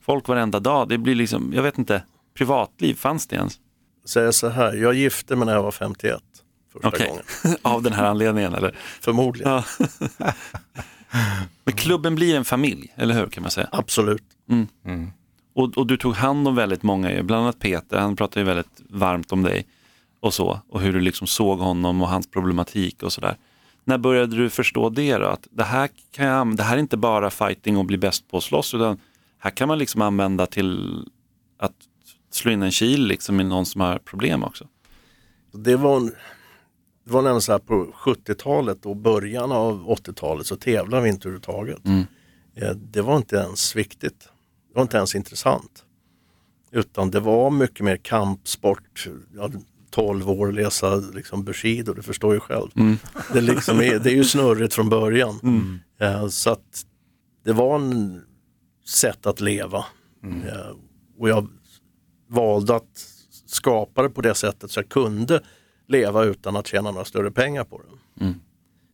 [0.00, 2.02] folk varenda dag, det blir liksom, jag vet inte,
[2.34, 3.58] privatliv, fanns det ens?
[4.04, 6.22] säga så här, jag gifte mig när jag var 51
[6.72, 7.24] första Okej, gången.
[7.62, 8.76] av den här anledningen eller?
[9.00, 9.64] Förmodligen, Ja.
[11.64, 13.68] Men klubben blir en familj, eller hur kan man säga?
[13.72, 14.22] absolut.
[15.54, 18.80] Och, och du tog hand om väldigt många, bland annat Peter, han pratade ju väldigt
[18.88, 19.66] varmt om dig
[20.20, 20.60] och så.
[20.68, 23.36] Och hur du liksom såg honom och hans problematik och sådär.
[23.84, 25.26] När började du förstå det då?
[25.26, 28.36] Att det här, kan jag, det här är inte bara fighting och bli bäst på
[28.36, 28.98] att slåss, utan
[29.38, 31.02] här kan man liksom använda till
[31.58, 31.72] att
[32.30, 34.66] slå in en kil liksom i någon som har problem också.
[35.52, 36.14] Det var, en-
[37.04, 41.28] det var nämligen så här på 70-talet och början av 80-talet så tävlade vi inte
[41.28, 41.80] överhuvudtaget.
[42.54, 44.20] Eh, Det var inte ens viktigt.
[44.68, 45.84] Det var inte ens intressant.
[46.70, 49.08] Utan det var mycket mer kampsport.
[49.34, 49.60] Jag hade
[49.90, 52.68] 12 år läsa liksom Bushido, du förstår ju själv.
[53.32, 55.38] Det, liksom är, det är ju snurrigt från början.
[56.00, 56.86] Eh, Så att
[57.44, 58.22] det var en
[58.86, 59.84] sätt att leva.
[60.24, 60.76] Eh,
[61.18, 61.48] Och jag
[62.28, 63.06] valde att
[63.46, 65.42] skapa det på det sättet så jag kunde
[65.92, 68.24] leva utan att tjäna några större pengar på det.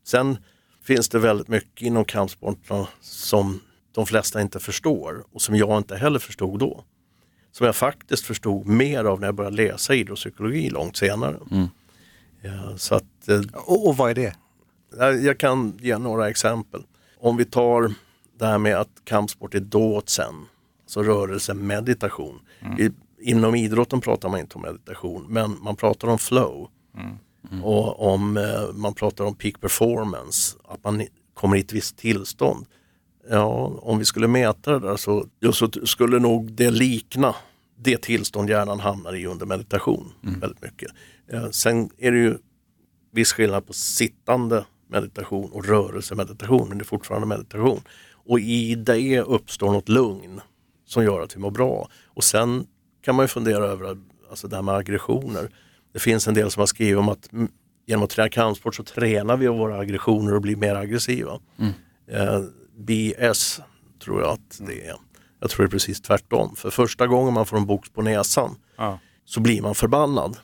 [0.07, 0.37] Sen
[0.83, 3.59] finns det väldigt mycket inom kampsporterna som
[3.91, 6.83] de flesta inte förstår och som jag inte heller förstod då.
[7.51, 11.37] Som jag faktiskt förstod mer av när jag började läsa idrottspsykologi långt senare.
[12.41, 14.35] Ja, så att, eh, Och, och vad är det?
[15.25, 16.81] jag kan ge några exempel.
[17.19, 17.93] Om vi tar
[18.39, 20.33] det här med att kampsport är dåtsen,
[20.83, 22.39] alltså rörelse, meditation.
[22.79, 22.89] I,
[23.21, 26.69] inom idrotten pratar man inte om meditation, men man pratar om flow.
[27.63, 32.65] Och om eh, man pratar om peak performance, att man kommer i ett visst tillstånd.
[33.29, 37.35] Ja, om vi skulle mäta det där så, så skulle nog det likna
[37.77, 40.91] det tillstånd hjärnan hamnar i under meditation väldigt mycket.
[41.27, 42.37] Eh, sen är det ju
[43.11, 47.81] viss skillnad på sittande meditation och rörelsemeditation, men det är fortfarande meditation.
[48.11, 50.41] Och i det uppstår något lugn
[50.85, 51.89] som gör att vi mår bra.
[52.05, 52.67] Och sen
[53.01, 53.97] kan man ju fundera över
[54.29, 55.49] alltså det här med aggressioner.
[55.93, 57.51] Det finns en del som har skrivit om att mm,
[57.85, 61.39] genom att träna kampsport så tränar vi våra aggressioner och blir mer aggressiva.
[62.07, 62.41] Eh,
[62.77, 63.61] BS
[64.03, 64.95] tror jag att det är.
[65.39, 66.55] Jag tror det är precis tvärtom.
[66.55, 68.99] För första gången man får en box på näsan Ja.
[69.25, 70.37] så blir man förbannad.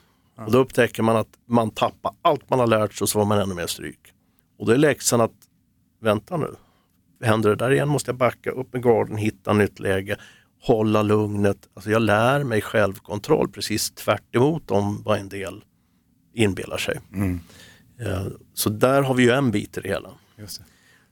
[0.46, 3.26] Och då upptäcker man att man tappar allt man har lärt sig och så får
[3.26, 4.00] man ännu mer stryk.
[4.60, 5.32] Och då är läxan att,
[6.02, 6.56] vänta nu,
[7.24, 10.18] händer det där igen måste jag backa upp med garden, hitta nytt läge,
[10.68, 11.58] hålla lugnet.
[11.74, 15.64] Alltså jag lär mig självkontroll precis tvärt emot om vad en del
[16.34, 17.00] inbillar sig.
[18.00, 20.10] Eh, Så där har vi ju en bit i det hela.
[20.38, 20.60] Det.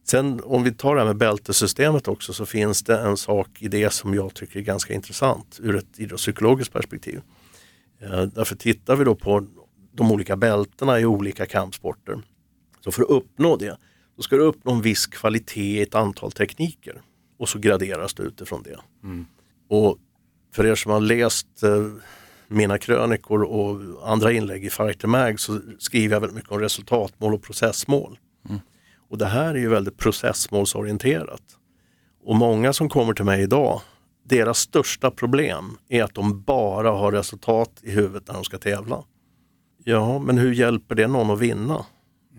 [0.05, 3.67] Sen om vi tar det här med bältesystemet också så finns det en sak i
[3.67, 7.21] det som jag tycker är ganska intressant ur ett idrottspsykologiskt perspektiv.
[8.01, 9.45] Eh, därför tittar vi då på
[9.93, 12.21] de olika bältena i olika kampsporter.
[12.83, 13.77] Så för att uppnå det,
[14.17, 17.01] då ska du uppnå en viss kvalitet i ett antal tekniker
[17.39, 18.79] och så graderas det utifrån det.
[19.69, 19.97] Och
[20.55, 21.87] för er som har läst eh,
[22.47, 23.79] mina krönikor och
[24.11, 28.19] andra inlägg i Fighter Mag så skriver jag väldigt mycket om resultatmål och processmål.
[29.13, 31.41] Och det här är ju väldigt processmålsorienterat.
[32.23, 33.81] Och många som kommer till mig idag,
[34.23, 39.03] deras största problem är att de bara har resultat i huvudet när de ska tävla.
[39.83, 41.85] Ja, men hur hjälper det någon att vinna?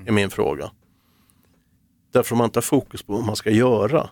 [0.07, 0.71] Är min fråga.
[2.13, 4.11] Därför om man inte har fokus på vad man ska göra,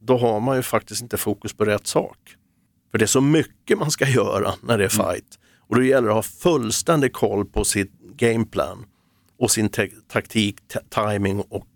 [0.00, 2.36] då har man ju faktiskt inte fokus på rätt sak.
[2.94, 5.38] För det är så mycket man ska göra när det är fight.
[5.68, 8.86] Och då gäller det att ha fullständig koll på sitt gameplan
[9.38, 9.68] och sin
[10.08, 10.56] taktik,
[10.88, 11.68] timing och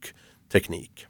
[0.53, 1.07] teknik.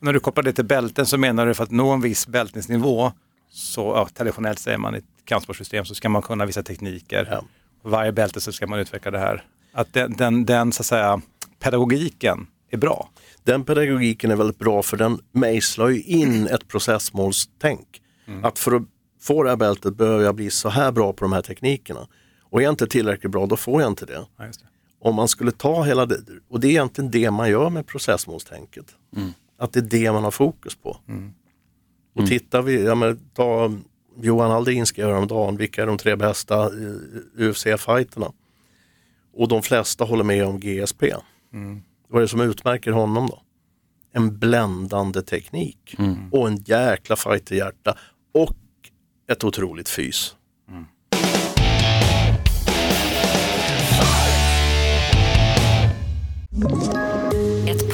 [0.00, 3.12] När du kopplar det till bälten så menar du för att nå en viss bältningsnivå,
[3.50, 7.28] så ja, traditionellt säger man i ett kampsportsystem så ska man kunna vissa tekniker.
[7.30, 7.44] Ja.
[7.82, 9.44] Varje bälte så ska man utveckla det här.
[9.72, 11.20] Att den, den, den så att säga,
[11.58, 13.10] pedagogiken är bra.
[13.44, 18.02] Den pedagogiken är väldigt bra för den mejslar ju in ett processmålstänk.
[18.42, 18.82] Att för att
[19.26, 22.06] få det här bältet behöver jag bli så här bra på de här teknikerna.
[22.42, 24.26] Och är jag inte tillräckligt bra, då får jag inte det.
[24.36, 24.66] Ja, just det.
[24.98, 28.94] Om man skulle ta hela det, och det är egentligen det man gör med processmålstänket.
[29.58, 30.96] Att det är det man har fokus på.
[32.14, 33.72] Och tittar vi, ja, men, ta
[34.20, 36.70] Johan Aldin skrev häromdagen, vilka är de tre bästa
[37.36, 38.32] UFC-fighterna?
[39.34, 41.14] Och de flesta håller med om GSP.
[42.08, 43.42] Vad är det som utmärker honom då?
[44.12, 45.96] En bländande teknik
[46.32, 47.98] och en jäkla fighterhjärta
[48.34, 48.56] och
[49.28, 50.36] ett otroligt fys.
[56.64, 57.05] Ett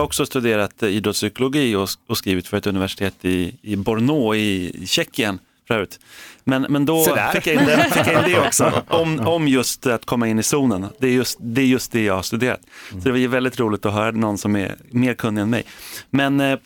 [0.00, 4.82] Jag har också studerat idrottspsykologi och, och skrivit för ett universitet i, i Brno i
[4.86, 6.00] Tjeckien förut.
[6.44, 9.86] Men, men då fick jag, in det, fick jag in det också, om, om just
[9.86, 10.86] att komma in i zonen.
[10.98, 12.60] Det är just det, är just det jag har studerat.
[12.90, 15.64] Så det var väldigt roligt att höra någon som är mer kunnig än mig.
[16.10, 16.58] Men eh,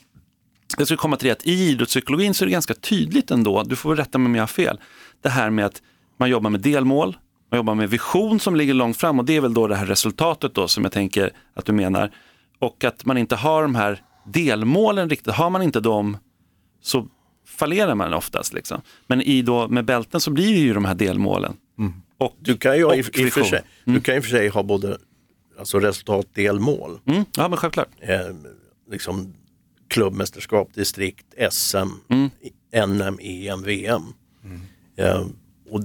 [0.76, 3.76] jag skulle komma till det att i idrottspsykologin så är det ganska tydligt ändå, du
[3.76, 4.80] får väl rätta mig om jag har fel,
[5.22, 5.82] det här med att
[6.18, 7.16] man jobbar med delmål,
[7.50, 9.86] man jobbar med vision som ligger långt fram och det är väl då det här
[9.86, 12.10] resultatet då som jag tänker att du menar.
[12.58, 16.16] Och att man inte har de här delmålen riktigt, har man inte dem
[16.80, 17.08] så
[17.46, 18.52] fallerar man oftast.
[18.52, 18.80] Liksom.
[19.06, 21.56] Men i då, med bälten så blir det ju de här delmålen.
[22.18, 24.48] Och, Du kan ju och i, i, för sig, du kan ju i för sig
[24.48, 24.98] ha både
[25.58, 27.88] alltså resultatdelmål, Mm, ja men självklart.
[28.00, 28.18] eh,
[28.90, 29.34] liksom
[29.88, 31.88] klubbmästerskap, distrikt, SM,
[32.86, 34.02] NM, EM, VM.
[34.96, 35.26] Eh,
[35.70, 35.80] och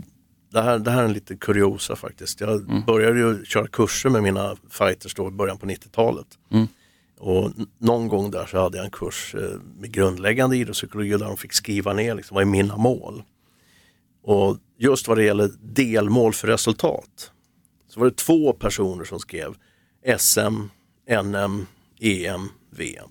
[0.52, 2.42] det här, det här är en liten kuriosa faktiskt.
[2.42, 2.86] Jag Mm.
[2.86, 6.28] började ju köra kurser med mina fighters då i början på 90-talet.
[6.52, 6.68] Mm.
[7.20, 11.38] Och någon gång där så hade jag en kurs eh, med grundläggande idrottspsykologi där de
[11.38, 13.24] fick skriva ner liksom, vad är mina mål.
[14.24, 17.32] Och just vad det gäller delmål för resultat
[17.90, 19.54] så var det två personer som skrev
[20.18, 20.64] SM,
[21.24, 21.66] NM,
[22.00, 23.10] EM, VM.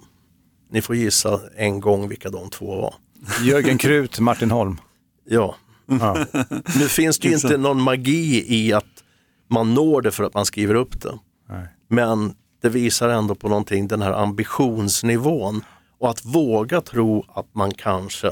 [0.70, 2.94] Ni får gissa en gång vilka de två var.
[3.42, 4.76] Jörgen Krut, Martin Holm.
[5.24, 5.56] Ja.
[5.88, 6.26] Ja.
[6.52, 9.04] Nu finns det ju inte någon magi i att
[9.48, 11.18] man når det för att man skriver upp det.
[11.48, 11.66] Nej.
[11.88, 15.64] Men det visar ändå på någonting, den här ambitionsnivån
[15.98, 18.30] och att våga tro att man kanske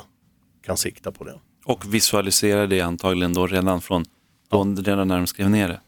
[0.67, 1.41] kan sikta på det.
[1.65, 4.05] Och visualisera det antagligen då redan från
[4.49, 5.81] då, redan när de skrev ner det.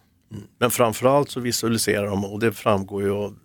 [0.59, 3.37] Men framförallt så visualiserar de och det framgår ju av,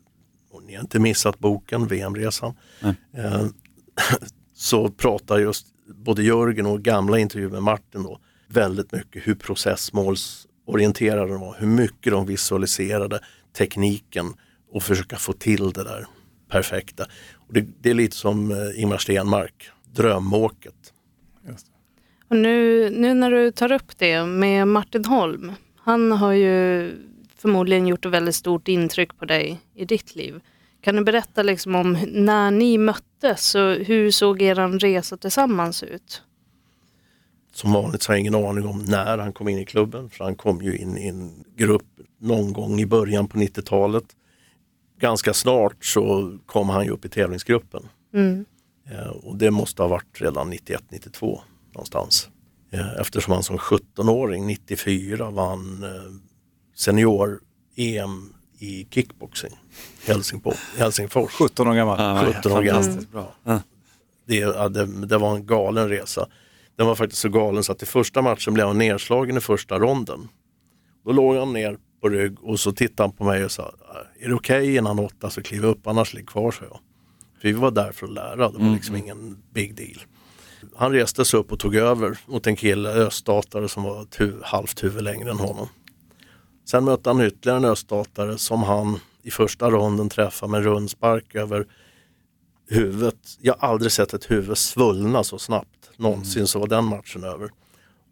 [0.52, 2.54] och ni har inte missat boken VM-resan,
[3.14, 3.46] eh,
[4.56, 11.32] så pratar just både Jörgen och gamla intervjuer med Martin då väldigt mycket hur processmålsorienterade
[11.32, 13.20] de var, hur mycket de visualiserade
[13.58, 14.34] tekniken
[14.72, 16.06] och försöka få till det där
[16.50, 17.06] perfekta.
[17.36, 20.94] Och det, det är lite som eh, Ingmar Stenmark, drömåket.
[22.28, 26.92] Och nu, nu när du tar upp det med Martin Holm, han har ju
[27.36, 30.42] förmodligen gjort ett väldigt stort intryck på dig i ditt liv.
[30.84, 36.22] Kan du berätta liksom om när ni möttes och hur såg er resa tillsammans ut?
[37.54, 40.24] Som vanligt så har jag ingen aning om när han kom in i klubben, för
[40.24, 41.86] han kom ju in i en grupp
[42.20, 44.04] någon gång i början på 90-talet.
[45.00, 47.84] Ganska snart så kom han ju upp i tävlingsgruppen.
[48.14, 48.46] Mm.
[48.92, 51.40] Eh, och det måste ha varit redan 91-92
[51.74, 52.30] någonstans.
[52.72, 56.14] Eh, eftersom han som 17-åring, 94, vann eh,
[56.76, 58.33] senior-EM
[58.64, 59.52] i kickboxing
[60.06, 60.58] Helsingfors.
[60.78, 61.32] Helsingfors.
[61.32, 62.00] 17 år gammal.
[62.00, 62.84] Ja, 17 år gammal.
[62.84, 63.34] fantastiskt bra.
[63.44, 63.60] Ja.
[64.28, 66.28] Det, ja, det, det var en galen resa.
[66.76, 69.80] Den var faktiskt så galen så att i första matchen blev han nedslagen i första
[69.80, 70.28] ronden.
[71.06, 73.74] Då låg han ner på rygg och så tittade han på mig och sa,
[74.20, 76.80] är det okej innan åtta så kliv upp annars ligg kvar, så jag.
[77.42, 80.02] För vi var där för att lära, det var liksom ingen big deal.
[80.76, 84.44] Han reste sig upp och tog över mot en kille, öststatare som var ett hu-
[84.44, 85.68] halvt huvud längre än honom.
[86.66, 91.68] Sen mötte han ytterligare en öststatare som han i första ronden träffade med rundspark över
[92.70, 93.38] huvudet.
[93.42, 95.92] Jag har aldrig sett ett huvud svullna så snabbt.
[95.98, 97.50] Någonsin så var den matchen över.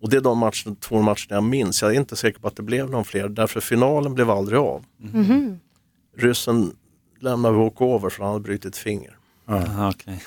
[0.02, 1.82] Och det är de matcherna, två matcherna jag minns.
[1.82, 4.86] Jag är inte säker på att det blev någon fler därför finalen blev aldrig av.
[4.98, 5.60] Mhm.
[6.18, 6.76] Ryssen
[7.20, 9.18] lämnade walkover för han hade brutit finger.
[9.54, 10.24] Aha, okej.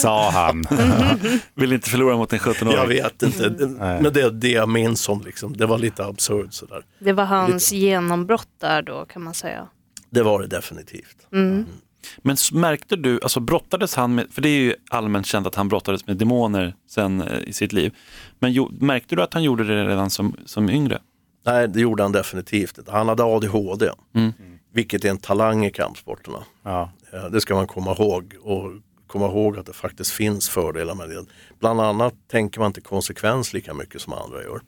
[0.00, 0.64] Sa han.
[1.54, 2.76] Vill inte förlora mot en 17-åring.
[2.76, 5.22] Jag vet inte, men det är det jag minns om.
[5.24, 5.56] Liksom.
[5.56, 6.84] Det var lite absurt sådär.
[6.98, 9.68] Det var hans genombrott där då kan man säga.
[10.10, 11.16] Det var det definitivt.
[11.32, 11.64] Mm.
[12.22, 15.54] Men s- märkte du, alltså brottades han med, för det är ju allmänt känt att
[15.54, 17.94] han brottades med demoner sen eh, i sitt liv.
[18.38, 21.00] Men jo, märkte du att han gjorde det redan som, som yngre?
[21.46, 22.78] Nej, det gjorde han definitivt.
[22.78, 22.92] inte.
[22.92, 24.32] Han hade ADHD, Mm.
[24.74, 26.38] vilket är en talang i kampsporterna.
[26.62, 26.92] Ja.
[27.14, 28.72] Eh, det ska man komma ihåg och
[29.06, 31.24] komma ihåg att det faktiskt finns fördelar med det.
[31.60, 34.60] Bland annat tänker man inte konsekvens lika mycket som andra gör.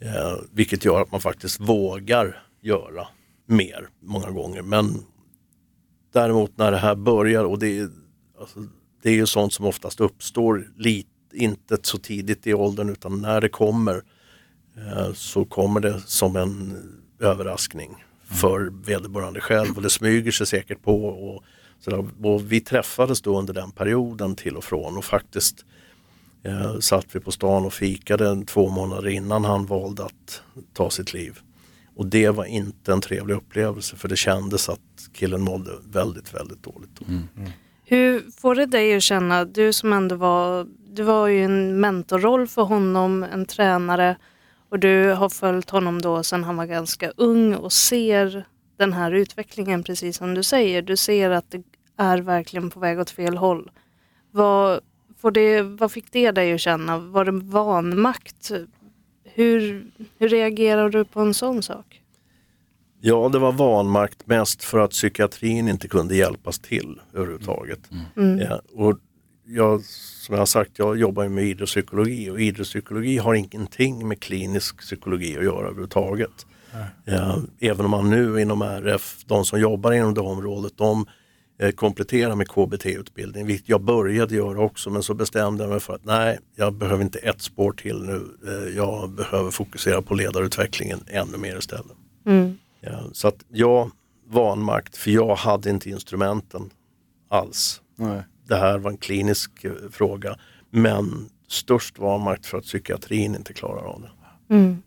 [0.00, 3.08] Eh, vilket gör att man faktiskt vågar göra
[3.46, 4.62] mer många gånger.
[4.62, 5.04] Men
[6.12, 7.88] däremot när det här börjar och det är,
[8.40, 8.66] alltså,
[9.02, 13.40] det är ju sånt som oftast uppstår lite, inte så tidigt i åldern utan när
[13.40, 14.02] det kommer
[14.76, 16.76] eh, så kommer det som en
[17.20, 21.04] överraskning för vederbörande själv och det smyger sig säkert på.
[21.04, 21.44] Och,
[21.80, 22.04] sådär.
[22.22, 25.64] och vi träffades då under den perioden till och från och faktiskt
[26.42, 30.90] eh, satt vi på stan och fikade en, två månader innan han valde att ta
[30.90, 31.38] sitt liv.
[31.96, 34.80] Och det var inte en trevlig upplevelse för det kändes att
[35.12, 36.90] killen mådde väldigt, väldigt dåligt.
[36.98, 37.04] Då.
[37.84, 42.46] Hur får det dig att känna, du som ändå var, du var ju en mentorroll
[42.46, 44.16] för honom, en tränare
[44.68, 48.44] och du har följt honom då sedan han var ganska ung och ser
[48.76, 50.82] den här utvecklingen precis som du säger.
[50.82, 51.62] Du ser att det
[52.00, 53.70] är verkligen på väg åt fel håll.
[54.30, 54.80] Vad,
[55.18, 56.98] får det, vad fick det dig att känna?
[56.98, 58.50] Var det vanmakt?
[59.24, 59.86] Hur,
[60.18, 62.02] hur reagerar du på en sån sak?
[63.00, 67.90] Ja, det var vanmakt mest för att psykiatrin inte kunde hjälpas till överhuvudtaget.
[68.16, 68.38] Mm.
[68.38, 68.98] Ja, och
[69.44, 69.82] jag,
[70.26, 75.38] som jag har sagt, jag jobbar med idrottspsykologi och idrottspsykologi har ingenting med klinisk psykologi
[75.38, 76.46] att göra överhuvudtaget.
[77.04, 81.06] Ja, även om man nu inom RF, de som jobbar inom det området, de
[81.60, 85.94] eh, kompletterar med KBT-utbildning, vilket jag började göra också, men så bestämde jag mig för
[85.94, 88.36] att nej, jag behöver inte ett spår till nu.
[88.46, 91.96] Eh, Jag behöver fokusera på ledarutvecklingen ännu mer istället.
[92.26, 92.58] Mm.
[92.80, 93.90] Ja, så att jag
[94.28, 96.70] vanmakt, för jag hade inte instrumenten
[97.28, 97.82] alls.
[97.96, 98.22] Nej.
[98.48, 100.36] Det här var en klinisk eh, fråga,
[100.70, 104.10] men störst vanmakt för att psykiatrin inte klarar av det.
[104.54, 104.82] Mm.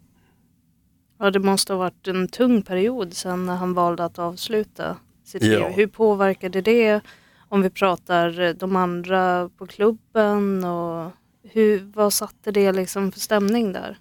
[1.19, 4.97] Ja, det måste ha varit en tung period sen när han valde att avsluta
[5.39, 5.67] sitt Ja.
[5.67, 5.75] liv.
[5.77, 7.01] Hur påverkade det
[7.49, 11.11] om vi pratar eh, de andra på klubben och
[11.43, 13.97] hur, vad satte det liksom för stämning där?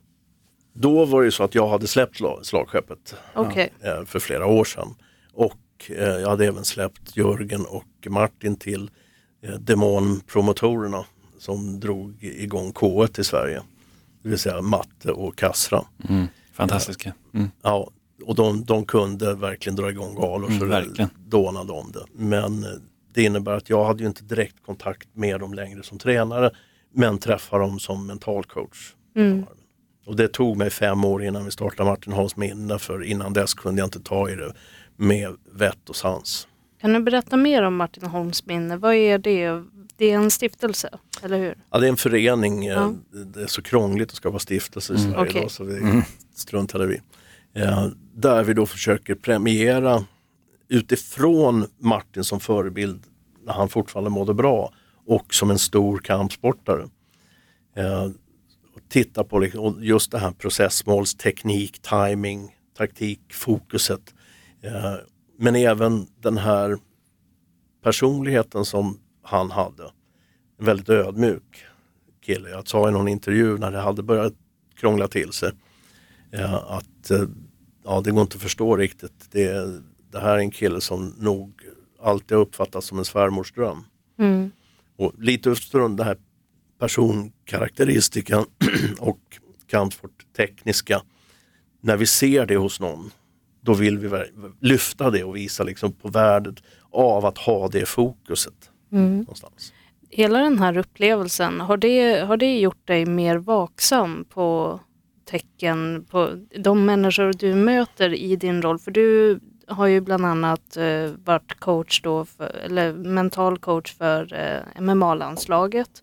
[0.73, 3.73] Då var det ju så att jag hade släppt slag- slagskeppet Okej.
[3.81, 4.95] eh, för flera år sedan.
[5.33, 5.59] Och
[5.89, 8.91] eh, jag hade även släppt Jörgen och Martin till
[9.83, 11.05] Demonpromotorerna
[11.39, 13.63] som drog igång K1 i Sverige.
[14.23, 15.85] Det vill säga Matte och Kassra.
[16.09, 16.27] Mm.
[16.53, 17.13] Fantastiska.
[17.35, 17.51] Mm.
[17.63, 17.91] Ja,
[18.23, 21.11] och de, de kunde verkligen dra igång galor Mm, så verkligen.
[21.17, 22.05] det dånade om det.
[22.13, 22.71] Men eh,
[23.15, 26.51] det innebär att jag hade ju inte direkt kontakt med dem längre som tränare
[26.95, 28.95] men träffar dem som mental coach.
[29.17, 29.45] Mm.
[30.07, 33.55] Och det tog mig fem år innan vi startade Martin Hans minne för innan dess
[33.55, 34.53] kunde jag inte ta i det
[34.97, 36.49] med vett och sans.
[36.81, 38.77] Kan du berätta mer om Martin Holms minne?
[38.77, 39.63] Vad är det?
[39.97, 40.89] Det är en stiftelse,
[41.23, 41.55] eller hur?
[41.71, 42.95] Ja, det är en förening, Ja.
[43.35, 45.13] det är så krångligt att skapa stiftelse i Mm.
[45.13, 45.41] Sverige Okej.
[45.41, 46.03] idag så vi
[46.35, 47.01] struntade vi.
[47.55, 50.05] Eh, där vi då försöker premiera
[50.69, 53.05] utifrån Martin som förebild
[53.45, 54.73] när han fortfarande mådde bra
[55.07, 56.89] och som en stor kampsportare.
[57.77, 58.05] Eh,
[58.75, 64.15] och titta på liksom, och just det här processmålsteknik, timing, taktik, fokuset.
[64.63, 64.95] Eh,
[65.39, 66.79] men även den här
[67.83, 69.85] personligheten som han hade.
[70.59, 71.65] En väldigt ödmjuk
[72.25, 72.51] kille.
[72.51, 74.35] Jag sa i någon intervju när det hade börjat
[74.75, 75.53] krångla till sig
[76.33, 77.25] eh, att eh,
[77.85, 79.29] ja, det går inte att förstå riktigt.
[79.31, 79.81] Det,
[80.11, 81.63] det här är en kille som nog
[82.03, 83.85] alltid har uppfattats som en svärmors dröm.
[84.19, 84.51] Mm.
[84.97, 86.17] Och lite utifrån den här
[86.79, 88.45] personkaraktäristiken
[88.99, 89.21] och
[89.67, 91.03] kampsporttekniska.
[91.81, 93.11] När vi ser det hos någon,
[93.61, 94.25] då vill vi
[94.61, 96.55] lyfta det och visa liksom på värdet
[96.91, 98.71] av att ha det fokuset.
[98.93, 99.19] Mm.
[99.19, 99.73] Någonstans.
[100.11, 104.81] Hela den här upplevelsen, har det, har det gjort dig mer vaksam på
[105.25, 108.79] tecken på de människor du möter i din roll?
[108.79, 114.35] För du har ju bland annat eh, varit coach då, för, eller mental coach för
[114.35, 116.03] eh, MMA-landslaget.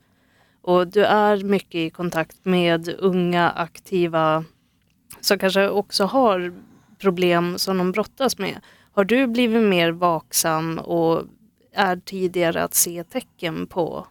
[0.62, 4.46] Och du är mycket i kontakt med unga aktiva
[5.22, 6.54] som kanske också har
[6.98, 8.60] problem som de brottas med.
[8.92, 11.24] Har du blivit mer vaksam och
[11.74, 14.08] är tidigare att se tecken på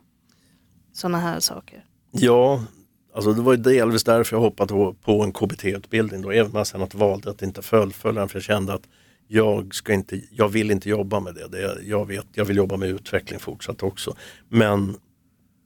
[0.93, 1.85] sådana här saker?
[2.11, 2.65] Ja,
[3.19, 6.67] alltså det var ju delvis därför jag hoppade på- en KBT-utbildning då, även om jag
[6.67, 8.89] sen att valde att inte fullfölja den för jag kände att
[9.29, 11.49] jag, ska inte, jag vill inte jobba med det.
[11.49, 11.79] det.
[11.83, 14.17] Jag vet, jag vill jobba med utveckling fortsatt också.
[14.49, 14.97] Men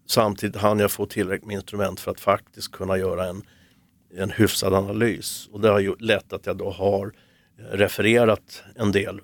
[0.07, 3.43] samtidigt hann jag få tillräckligt med instrument för att faktiskt kunna göra en,
[4.17, 5.49] en hyfsad analys.
[5.53, 7.13] Och det har ju lett att jag då har
[7.59, 9.21] eh, refererat en del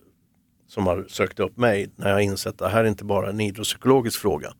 [0.69, 3.41] som har sökt upp mig när jag insett att det här är inte bara en
[3.41, 4.53] idrottspsykologisk fråga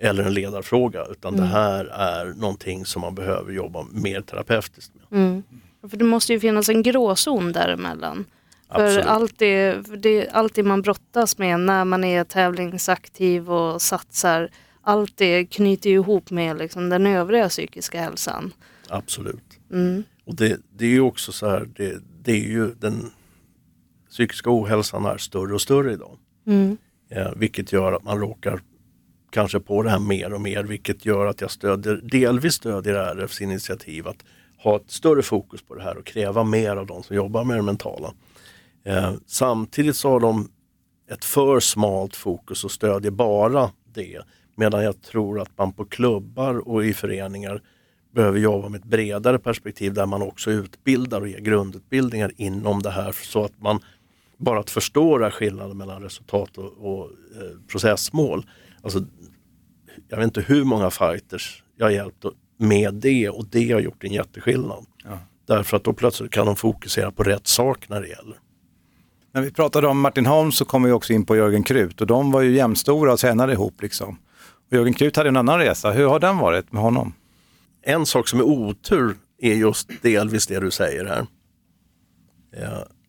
[0.00, 5.20] eller en ledarfråga utan det här är någonting som man behöver jobba mer terapeutiskt med.
[5.20, 5.42] Mm.
[5.90, 8.24] För det måste ju finnas en gråzon däremellan.
[8.70, 13.82] För allt det, för det, allt det man brottas med när man är tävlingsaktiv och
[13.82, 14.50] satsar,
[14.82, 18.52] allt det knyter ihop med liksom den övriga psykiska hälsan.
[18.88, 19.58] Absolut.
[19.72, 20.04] Mm.
[20.24, 23.10] Och det, det är ju också så här, det, det är ju den
[24.10, 26.18] psykiska ohälsan är större och större idag.
[26.46, 26.76] Mm.
[27.10, 28.60] Eh, vilket gör att man råkar
[29.30, 33.40] kanske på det här mer och mer vilket gör att jag stödjer, delvis stödjer RFs
[33.40, 34.24] initiativ att
[34.58, 37.56] ha ett större fokus på det här och kräva mer av de som jobbar med
[37.56, 38.12] det mentala.
[38.84, 40.48] Eh, samtidigt så har de
[41.10, 44.20] ett för smalt fokus och stödjer bara det.
[44.54, 47.62] Medan jag tror att man på klubbar och i föreningar
[48.14, 52.90] behöver jobba med ett bredare perspektiv där man också utbildar och ger grundutbildningar inom det
[52.90, 53.80] här så att man
[54.36, 58.46] bara att förstå skillnaden mellan resultat och, och eh, processmål.
[58.82, 59.04] Alltså,
[60.08, 62.24] jag vet inte hur många fighters jag har hjälpt
[62.56, 64.86] med det och det har gjort en jätteskillnad.
[65.46, 68.36] Därför att då plötsligt kan de fokusera på rätt sak när det gäller.
[69.32, 72.06] När vi pratade om Martin Holm så kom vi också in på Jörgen Krut och
[72.06, 74.18] de var ju jämnstora och tränade ihop liksom.
[74.66, 77.12] Och Jörgen Krut hade en annan resa, hur har den varit med honom?
[77.82, 81.26] En sak som är otur är just delvis det du säger här.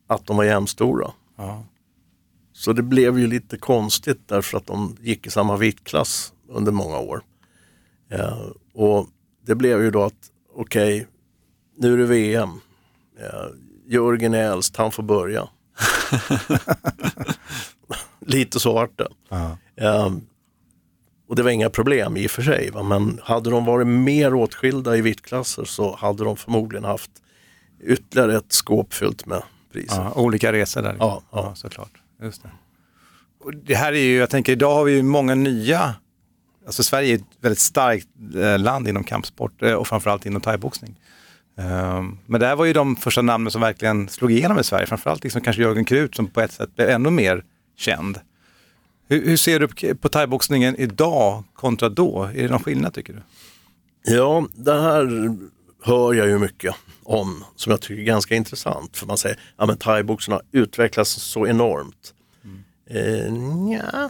[0.07, 1.11] Att de var jämnstora.
[1.37, 1.63] Ja.
[2.53, 6.99] Så det blev ju lite konstigt därför att de gick i samma viktklass under många
[6.99, 7.21] år.
[8.09, 8.43] Eh,
[8.73, 9.07] och
[9.45, 11.07] det blev ju då att okej,
[11.77, 12.49] nu är det VM.
[13.19, 13.45] Eh,
[13.87, 15.49] Jörgen är äldst, han får börja.
[18.19, 19.07] lite så vart det.
[19.75, 20.09] Eh,
[21.29, 22.71] och det var inga problem i och för sig.
[22.71, 22.83] Va?
[22.83, 27.11] Men hade de varit mer åtskilda i viktklasser så hade de förmodligen haft
[27.83, 29.43] ytterligare ett skåp fyllt med
[29.73, 30.01] priser.
[30.01, 30.95] Ja, olika resor där.
[30.99, 31.43] Ja, ja.
[31.45, 31.91] ja såklart.
[32.21, 32.49] Just det.
[33.39, 35.95] Och det här är ju, jag tänker idag har vi ju många nya,
[36.69, 40.95] alltså Sverige är ett väldigt starkt eh, land inom kampsport eh, och framförallt inom thaiboxning.
[41.57, 45.23] Ehm, Men där var ju de första namnen som verkligen slog igenom i Sverige, framförallt
[45.23, 47.43] liksom kanske Jörgen Krut som på ett sätt blev ännu mer
[47.77, 48.19] känd.
[49.07, 52.23] Hur, hur ser du på- thaiboxningen idag kontra då?
[52.23, 53.21] Är det någon skillnad tycker du?
[54.13, 55.35] Ja, det här
[55.83, 58.97] hör jag ju mycket om som jag tycker är ganska intressant.
[58.97, 62.13] För man säger att ja, thaiboxen har utvecklats så enormt.
[62.89, 64.09] Eh, nja.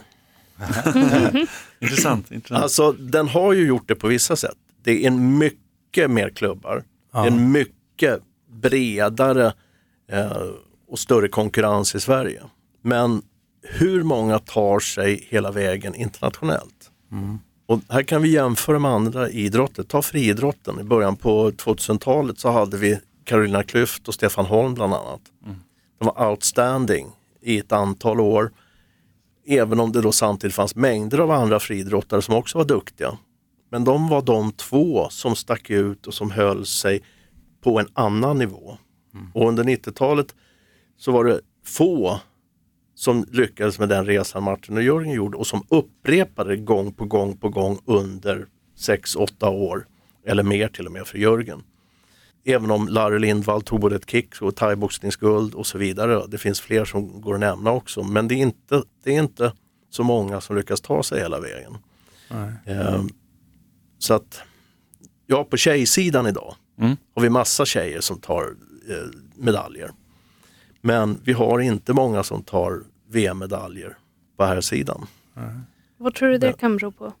[1.80, 2.30] Intressant.
[2.30, 2.62] intressant.
[2.62, 4.56] Alltså den har ju gjort det på vissa sätt.
[4.82, 6.84] Det är en mycket mer klubbar.
[7.12, 9.52] En mycket bredare
[10.12, 10.42] eh,
[10.88, 12.42] och större konkurrens i Sverige.
[12.82, 13.22] Men
[13.62, 16.90] hur många tar sig hela vägen internationellt?
[17.66, 19.82] Och här kan vi jämföra med andra idrotter.
[19.82, 20.80] Ta friidrotten.
[20.80, 25.20] I början på 2000-talet så hade vi Carolina Klüft och Stefan Holm bland annat.
[25.98, 27.06] De var outstanding
[27.42, 28.52] i ett antal år.
[29.46, 33.18] Även om det då samtidigt fanns mängder av andra friidrottare som också var duktiga.
[33.70, 37.02] Men de var de två som stack ut och som höll sig
[37.60, 38.78] på en annan nivå.
[39.34, 40.34] Och under 90-talet
[40.96, 42.20] så var det få
[42.94, 47.36] som lyckades med den resan Martin och Jörgen gjorde och som upprepade gång på gång
[47.36, 48.46] på gång under
[48.78, 49.86] 6-8 år
[50.26, 51.62] eller mer till och med för Jörgen.
[52.44, 56.26] Även om Larry Lindvall tog både ett kick och thaiboxningsguld och så vidare.
[56.28, 59.52] Det finns fler som går att nämna också men det är inte, det är inte
[59.90, 61.78] så många som lyckas ta sig hela vägen.
[62.66, 63.08] Ehm,
[63.98, 64.40] så att,
[65.26, 66.96] ja på tjejsidan idag Mm.
[67.14, 68.42] har vi massa tjejer som tar
[68.88, 69.90] eh, medaljer.
[70.80, 73.96] Men vi har inte många som tar VM-medaljer
[74.36, 75.06] på här sidan.
[75.96, 77.12] Vad tror du det kan bero på?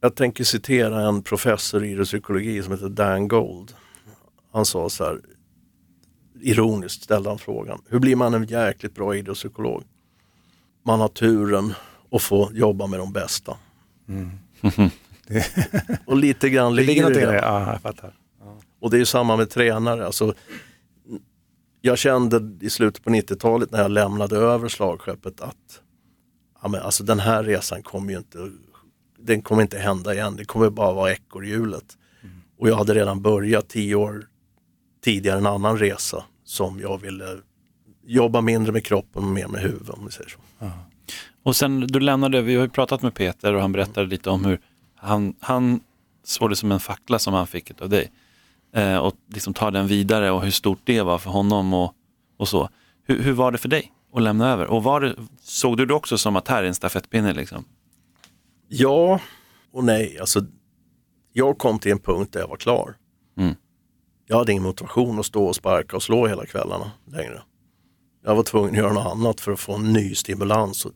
[0.00, 3.74] Jag tänker citera en professor i idrottspsykologi som heter Dan Gold.
[4.52, 5.20] Han sa så här,
[6.40, 9.82] ironiskt ställde han frågan, hur blir man en jäkligt bra idrottspsykolog?
[10.82, 11.74] Man har turen
[12.10, 13.56] att få jobba med de bästa.
[16.06, 18.14] Och lite grann Det ligger det ja, jag fattar.
[18.80, 20.06] Och det är ju samma med tränare.
[20.06, 20.34] Alltså,
[21.80, 25.80] jag kände i slutet på 90-talet när jag lämnade över slagskeppet att
[26.62, 28.50] ja, men alltså, den här resan kommer ju inte,
[29.18, 30.36] den kommer inte hända igen.
[30.36, 31.96] Det kommer bara vara ekorrhjulet.
[32.58, 34.26] Och jag hade redan börjat tio år
[35.00, 37.38] tidigare en annan resa som jag ville
[38.06, 40.38] jobba mindre med kroppen och mer med huvudet om vi säger så.
[41.42, 44.44] Och sen du lämnade, vi har ju pratat med Peter och han berättade lite om
[44.44, 44.60] hur
[44.96, 45.80] han, han
[46.24, 48.12] såg det som en fackla som han fick av dig.
[48.74, 51.94] Eh, och liksom ta den vidare och hur stort det var för honom och,
[52.38, 52.68] och så.
[53.06, 54.66] Hur, hur var det för dig att lämna över?
[54.66, 57.64] Och var det, såg du det också som att här är en stafettpinne liksom?
[58.68, 59.20] Ja
[59.72, 60.18] och nej.
[60.18, 60.46] Alltså,
[61.32, 62.96] jag kom till en punkt där jag var klar.
[64.30, 67.42] Jag hade ingen motivation att stå och sparka och slå hela kvällarna längre.
[68.24, 70.86] Jag var tvungen att göra något annat för att få en ny stimulans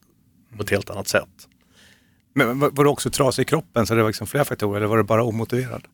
[0.56, 1.48] på ett helt annat sätt.
[2.34, 4.86] Men var, var du också trasig i kroppen så det var liksom flera faktorer eller
[4.86, 5.84] var det bara omotiverad?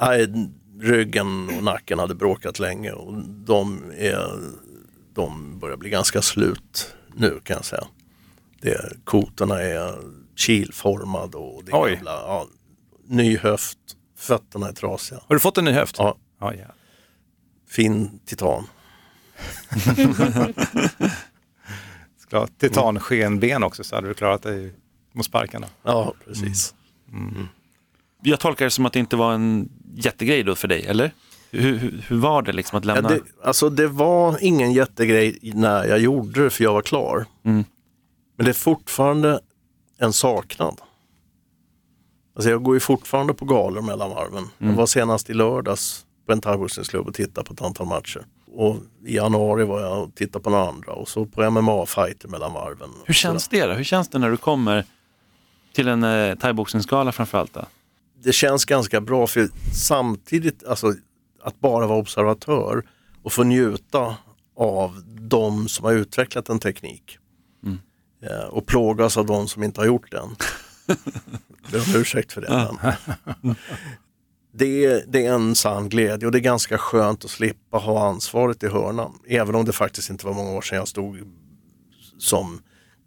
[0.00, 0.48] Nej,
[0.80, 4.38] ryggen och nacken hade bråkat länge och de, är,
[5.14, 7.84] de börjar bli ganska slut nu kan jag säga.
[8.60, 9.94] Det, kotorna är
[10.36, 11.94] kilformad och det Oj.
[11.94, 12.46] gamla, ja,
[13.06, 13.78] ny höft,
[14.16, 15.20] fötterna är trasiga.
[15.26, 15.98] Har du fått en ny höft?
[15.98, 16.64] Ja, Ja, ja.
[17.70, 18.66] Fin titan.
[22.18, 24.74] Ska ha titanskenben också så hade du klarat dig
[25.12, 25.66] mot sparkarna.
[25.82, 26.74] Ja, precis.
[28.22, 31.12] Jag tolkar det som att det inte var en jättegrej då för dig, eller?
[31.50, 33.08] Hur, hur, hur var det liksom att Ja, lämna?
[33.08, 37.26] det, alltså det var ingen jättegrej när jag gjorde det för jag var klar.
[37.44, 37.64] Mm.
[38.36, 39.40] Men det är fortfarande
[39.98, 40.80] en saknad.
[42.36, 44.44] Alltså jag går ju fortfarande på galor mellan varven.
[44.58, 44.70] Mm.
[44.70, 48.26] Jag var senast i lördags på en thaiboxningsklubb och tittade på ett antal matcher.
[48.54, 52.52] Och i januari var jag och tittade på några andra och så på MMA-fighter mellan
[52.52, 52.90] varven.
[53.04, 53.72] Hur känns det då?
[53.72, 54.84] Hur känns det när du kommer
[55.72, 57.54] till en eh, thaiboxningsgala framförallt?
[57.54, 57.64] Då?
[58.22, 60.94] det känns ganska bra för samtidigt, alltså
[61.42, 62.82] att bara vara observatör
[63.22, 64.16] och få njuta
[64.56, 67.18] av de som har utvecklat en teknik.
[68.22, 70.36] Eh, och plågas av de som inte har gjort den.
[71.72, 72.76] Ber om ursäkt för det.
[73.42, 73.54] Men.
[74.52, 78.08] Det, är, det är en sann glädje och det är ganska skönt att slippa ha
[78.08, 79.18] ansvaret i hörnan.
[79.26, 81.18] Även om det faktiskt inte var många år sedan jag stod
[82.18, 82.62] som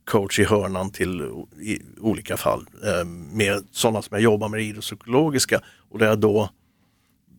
[0.06, 1.22] coach i hörnan till
[1.62, 6.50] i olika fall eh, med sådana som jag jobbar med idrottspsykologiska och där jag då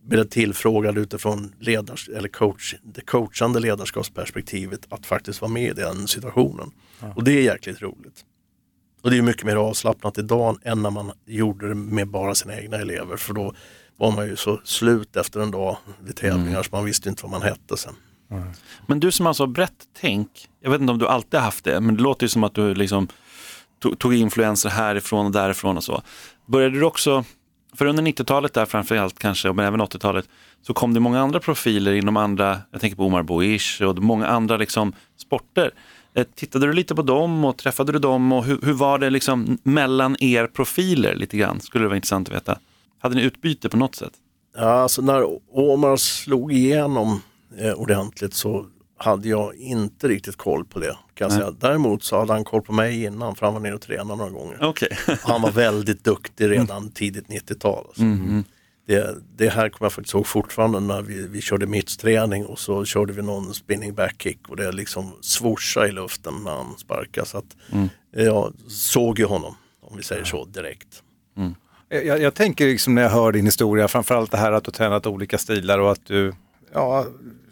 [0.03, 6.09] blev tillfrågad utifrån ledars, eller coach, det coachande ledarskapsperspektivet att faktiskt vara med i den
[6.09, 6.71] situationen.
[7.17, 8.25] Och det är jäkligt roligt.
[9.03, 12.61] Och det är mycket mer avslappnat idag än när man gjorde det med bara sina
[12.61, 13.55] egna elever för då
[13.97, 17.31] var man ju så slut efter en dag vid tävlingar så man visste inte vad
[17.31, 17.95] man hette sen.
[18.87, 20.29] Men du som alltså har brett tänk,
[20.61, 22.55] jag vet inte om du alltid har haft det, men det låter ju som att
[22.55, 23.09] du liksom
[23.83, 26.03] tog, tog influenser härifrån och därifrån och så.
[26.47, 27.25] Började du också
[27.77, 30.29] För under 90-talet där framförallt kanske, men även 80-talet,
[30.63, 34.27] så kom det många andra profiler inom andra, jag tänker på Omar Boish och många
[34.27, 35.71] andra liksom sporter.
[36.15, 39.11] Eh, Tittade du lite på dem och träffade du dem och hur, hur var det
[39.11, 41.61] liksom mellan er profiler lite grann?
[41.61, 42.59] Skulle det vara intressant att veta.
[43.05, 44.13] Hade ni utbyte på något sätt?
[44.57, 47.23] Ja, alltså när Omar slog igenom
[47.59, 48.67] eh, ordentligt så
[48.99, 50.97] hade jag inte riktigt koll på det.
[51.15, 51.51] Kan jag säga.
[51.51, 54.31] Däremot så hade han koll på mig innan för han var nere och tränade några
[54.31, 54.59] gånger.
[54.63, 54.89] Okej.
[55.23, 57.85] Han var väldigt duktig redan tidigt 90-tal.
[57.87, 58.03] Alltså.
[58.03, 58.45] Mhm.
[58.87, 62.85] Det, det här kommer jag faktiskt ihåg fortfarande när vi, vi körde mittsträning och så
[62.85, 67.27] körde vi någon spinning back kick och det liksom swoosha i luften när han sparkade.
[67.27, 67.89] Så att Mm.
[68.13, 71.03] jag såg ju honom, om vi säger så, direkt.
[72.03, 75.07] Jag, jag tänker liksom när jag hör din historia, framförallt det här att du tränat
[75.07, 76.33] olika stilar och att du
[76.73, 77.07] ja,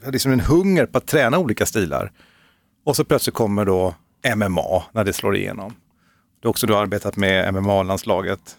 [0.04, 2.12] har liksom en hunger på att träna olika stilar.
[2.84, 3.94] Och så plötsligt kommer då
[4.36, 5.74] MMA när det slår igenom.
[6.40, 8.56] Du har också du har arbetat med MMA-landslaget.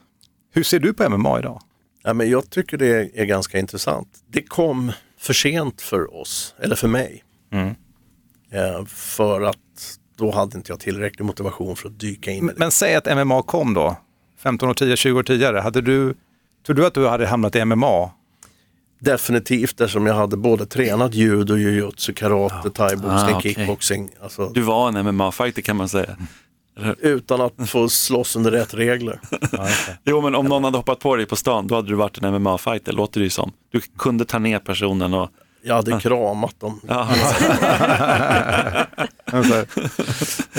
[0.53, 1.61] Hur ser du på MMA idag?
[2.03, 4.07] Ja, men jag tycker det är ganska intressant.
[4.27, 7.23] Det kom för sent för oss, eller för mig.
[7.51, 7.75] Mm.
[8.51, 9.57] Eh, för att
[10.17, 12.59] då hade inte jag tillräcklig motivation för att dyka in i Men, det.
[12.59, 13.97] men säg att MMA kom då,
[14.43, 15.57] 15 år tidigare, 20 år tidigare.
[15.59, 16.13] Hade du,
[16.65, 18.11] tror du att du hade hamnat i MMA?
[18.99, 23.53] Definitivt eftersom jag hade både tränat judo, jujutsu, karate, thaiboxning, Ah, okej.
[23.53, 24.09] kickboxing.
[24.23, 26.17] Alltså, Du var en MMA-fighter kan man säga.
[26.99, 29.19] utan att få slåss under rätt regler.
[30.05, 32.33] Jo, men om någon hade hoppat på dig på stan, då hade du varit en
[32.43, 33.51] MMA-fighter, låter det ju som.
[33.71, 35.29] Du kunde ta ner personen och...
[35.65, 36.81] Jag hade kramat dem.
[36.87, 37.09] Ja,
[39.25, 39.65] Alltså,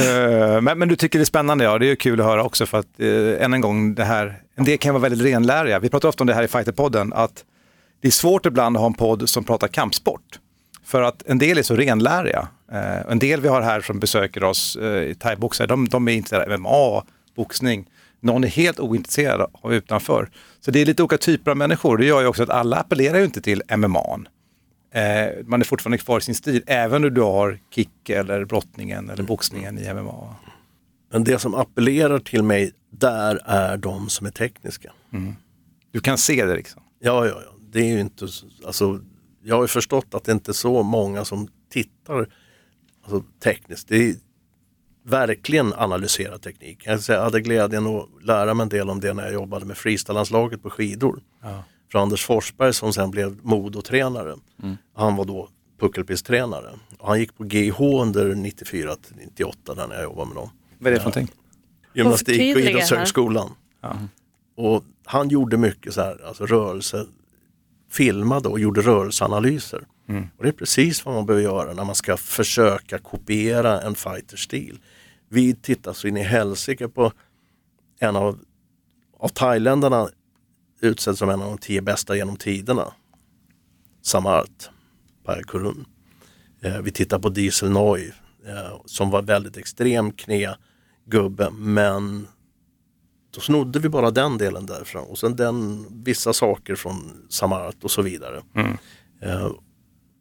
[0.00, 2.44] eh, men, men du tycker det är spännande, ja det är ju kul att höra
[2.44, 5.78] också för att eh, än en gång det här, en del kan vara väldigt renläriga.
[5.78, 7.44] Vi pratar ofta om det här i Fighterpodden, att
[8.00, 10.38] det är svårt ibland att ha en podd som pratar kampsport.
[10.84, 12.48] För att en del är så renläriga.
[12.72, 16.54] Eh, en del vi har här som besöker oss, eh, thaiboxare, de, de är intresserade
[16.54, 17.02] av MMA,
[17.36, 17.86] boxning.
[18.20, 20.30] Någon är helt ointresserad av utanför.
[20.60, 21.96] Så det är lite olika typer av människor.
[21.98, 24.18] Det gör ju också att alla appellerar ju inte till MMA.
[24.94, 29.10] Eh, man är fortfarande kvar i sin stil, även om du har kick eller brottningen
[29.10, 30.34] eller boxningen i MMA.
[31.12, 34.92] Men det som appellerar till mig där är de som är tekniska.
[35.92, 36.82] Du kan se det liksom.
[37.00, 37.50] Ja, ja, ja.
[37.72, 39.00] Det är ju inte, så- alltså,
[39.42, 42.28] jag har ju förstått att det inte är så många som tittar
[43.02, 43.88] alltså, tekniskt.
[43.88, 44.14] Det är
[45.06, 46.82] verkligen analysera teknik.
[46.86, 50.62] Jag, hade glädjen att lära mig en del om det när jag jobbade med freestylelandslaget
[50.62, 51.20] på skidor.
[51.92, 54.34] För Anders Forsberg som sen blev modotränare.
[54.94, 56.70] Han var då puckelpisttränare.
[57.00, 60.50] Han gick på GH under 94 till 98 där när jag jobbade med dem.
[60.78, 61.36] Vad är det för någonting?
[61.94, 63.50] Gymnastik och idrottshögskolan.
[64.56, 67.06] Och han gjorde mycket så här, alltså rörelse,
[67.90, 69.84] filmade och gjorde rörelseanalyser.
[70.36, 74.78] Och det är precis vad man behöver göra när man ska försöka kopiera en fighterstil.
[75.28, 77.12] Vi tittar så in i helsike på
[78.00, 78.38] en av,
[79.18, 80.08] av thailändarna
[80.84, 82.92] utsedd som en av de tio bästa genom tiderna.
[84.02, 84.70] Samart
[85.24, 85.84] Parkurun.
[86.62, 88.12] Eh, vi tittar på Diesel Noy
[88.46, 92.28] eh, som var väldigt extrem knägubbe men
[93.34, 97.90] då snodde vi bara den delen därifrån och sen den, vissa saker från Samart och
[97.90, 98.42] så vidare.
[99.20, 99.50] Eh,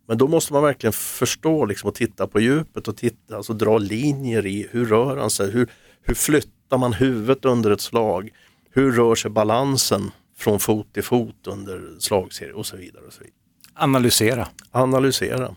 [0.07, 3.77] men då måste man verkligen förstå liksom, och titta på djupet och titta, alltså dra
[3.77, 8.29] linjer i hur rör han sig, hur, hur flyttar man huvudet under ett slag,
[8.71, 10.11] hur rör sig balansen
[10.43, 13.03] från fot till fot under slagserie och så vidare.
[13.07, 13.35] Och så vidare.
[13.73, 14.47] Analysera.
[14.71, 15.55] Analysera.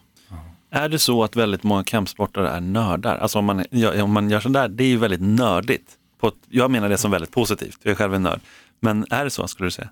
[0.71, 3.17] Är det så att väldigt många kampsportare är nördar?
[3.17, 3.65] Alltså om man,
[4.03, 5.91] om man gör sådär, det är ju väldigt nördigt.
[6.21, 8.41] På ett, jag menar det som väldigt positivt, jag är själv en nörd.
[8.81, 9.91] Men är det så skulle du säga?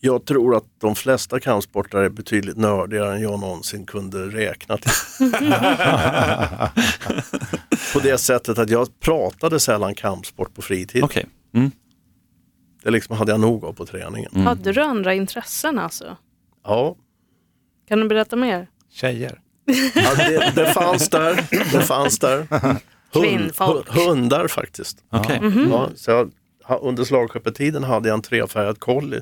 [0.00, 4.92] Jag tror att de flesta kampsportare är betydligt nördigare än jag någonsin kunde räkna till.
[7.92, 11.04] på det sättet att jag pratade sällan kampsport på fritid.
[11.04, 11.26] Okej.
[11.54, 11.70] Mm.
[12.88, 14.36] Det liksom hade jag nog av på träningen.
[14.36, 16.16] Hade du andra intressen alltså?
[16.64, 16.96] Ja,
[17.88, 18.66] Kan du berätta mer?
[18.90, 19.40] Tjejer.
[19.94, 21.34] ja det, det fanns där.
[21.50, 22.46] Det fanns där.
[23.12, 23.88] Kvinnfolk.
[23.88, 25.04] hu- hundar faktiskt.
[25.10, 25.40] Okej.
[25.70, 26.30] Ja, så jag,
[26.82, 29.20] under slagskeppetiden hade jag en trefärgad collie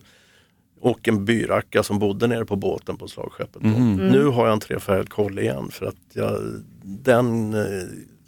[0.81, 3.63] och en byracka som bodde nere på båten på slagskeppet.
[3.63, 3.69] då.
[3.69, 6.41] Nu har jag en trefärgad collie igen för att jag,
[6.83, 7.65] den eh,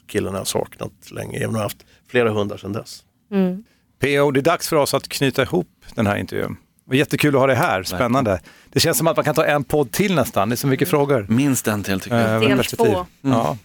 [0.07, 1.36] killen har jag saknat länge.
[1.39, 3.05] Även om jag har haft flera hundar sedan dess.
[3.30, 3.64] Mm.
[4.01, 6.57] PO, det är dags för oss att knyta ihop den här intervjun.
[6.88, 8.40] Och jättekul att ha dig här, spännande.
[8.72, 10.88] Det känns som att man kan ta en podd till nästan, det är så mycket
[10.88, 11.26] frågor.
[11.28, 12.42] Minst en till tycker jag.
[12.42, 13.07] Eh, Del två.
[13.20, 13.57] Ja.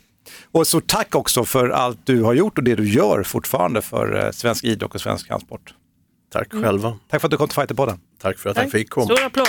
[0.51, 4.25] Och så tack också för allt du har gjort och det du gör fortfarande för
[4.25, 5.73] eh, svensk idrott och svensk kampsport.
[6.31, 6.97] Tack själva.
[7.09, 7.99] Tack för att du kom till Fighterpodden.
[8.21, 9.05] Tack för att jag fick komma.
[9.05, 9.47] Stor applåd.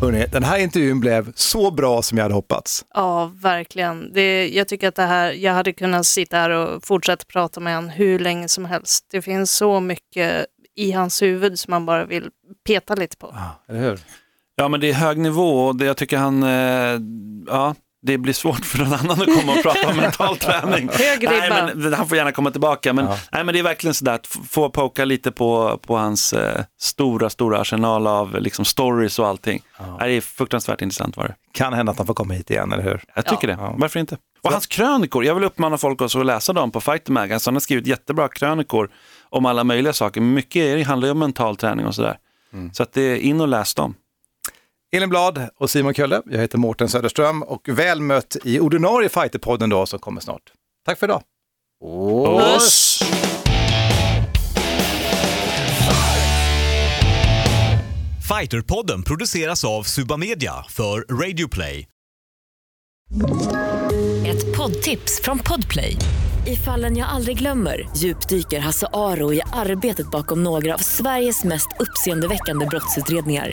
[0.00, 2.84] Hörrni, den här intervjun blev så bra som jag hade hoppats.
[2.94, 4.12] Ja, verkligen.
[4.12, 7.74] Det, jag tycker att det här, jag hade kunnat sitta här och fortsätta prata med
[7.74, 9.06] honom hur länge som helst.
[9.10, 10.46] Det finns så mycket
[10.76, 12.30] i hans huvud som man bara vill
[12.66, 13.34] peta lite på.
[13.34, 14.00] Ja, eller hur?
[14.56, 17.00] Ja, men det är hög nivå och det, jag tycker han, eh,
[17.46, 20.90] ja, det blir svårt för någon annan att komma och prata om mental träning.
[21.22, 23.18] Nej, men, han får gärna komma tillbaka, men, Ja.
[23.32, 27.30] nej, men det är verkligen sådär att få poka lite på, på hans eh, stora,
[27.30, 29.62] stora arsenal av liksom, stories och allting.
[30.00, 31.34] Nej, Det är fruktansvärt intressant var det.
[31.52, 33.02] Kan hända att han får komma hit igen, eller hur?
[33.14, 33.74] Jag tycker det, Ja.
[33.78, 34.16] varför inte?
[34.42, 37.32] Och hans krönikor, jag vill uppmana folk också att läsa dem på Fighter Mag.
[37.32, 38.90] Alltså, han har skrivit jättebra krönikor
[39.30, 40.20] om alla möjliga saker.
[40.20, 42.16] Mycket är- det handlar ju om mental träning och sådär.
[42.72, 43.94] Så att det är in och läs dem.
[44.96, 49.70] Elin Blad och Simon Kölle, jag heter Mårten Söderström och väl mött i ordinarie Fighterpodden
[49.70, 50.42] då som kommer snart.
[50.86, 51.22] Tack för idag.
[52.38, 53.00] Puss!
[58.28, 61.86] Fighterpodden produceras av Suba Media för Radio Play.
[64.26, 65.96] Ett poddtips från Podplay.
[66.46, 71.68] I fallen jag aldrig glömmer djupdyker Hasse Aro i arbetet bakom några av Sveriges mest
[71.78, 73.52] uppseendeväckande brottsutredningar.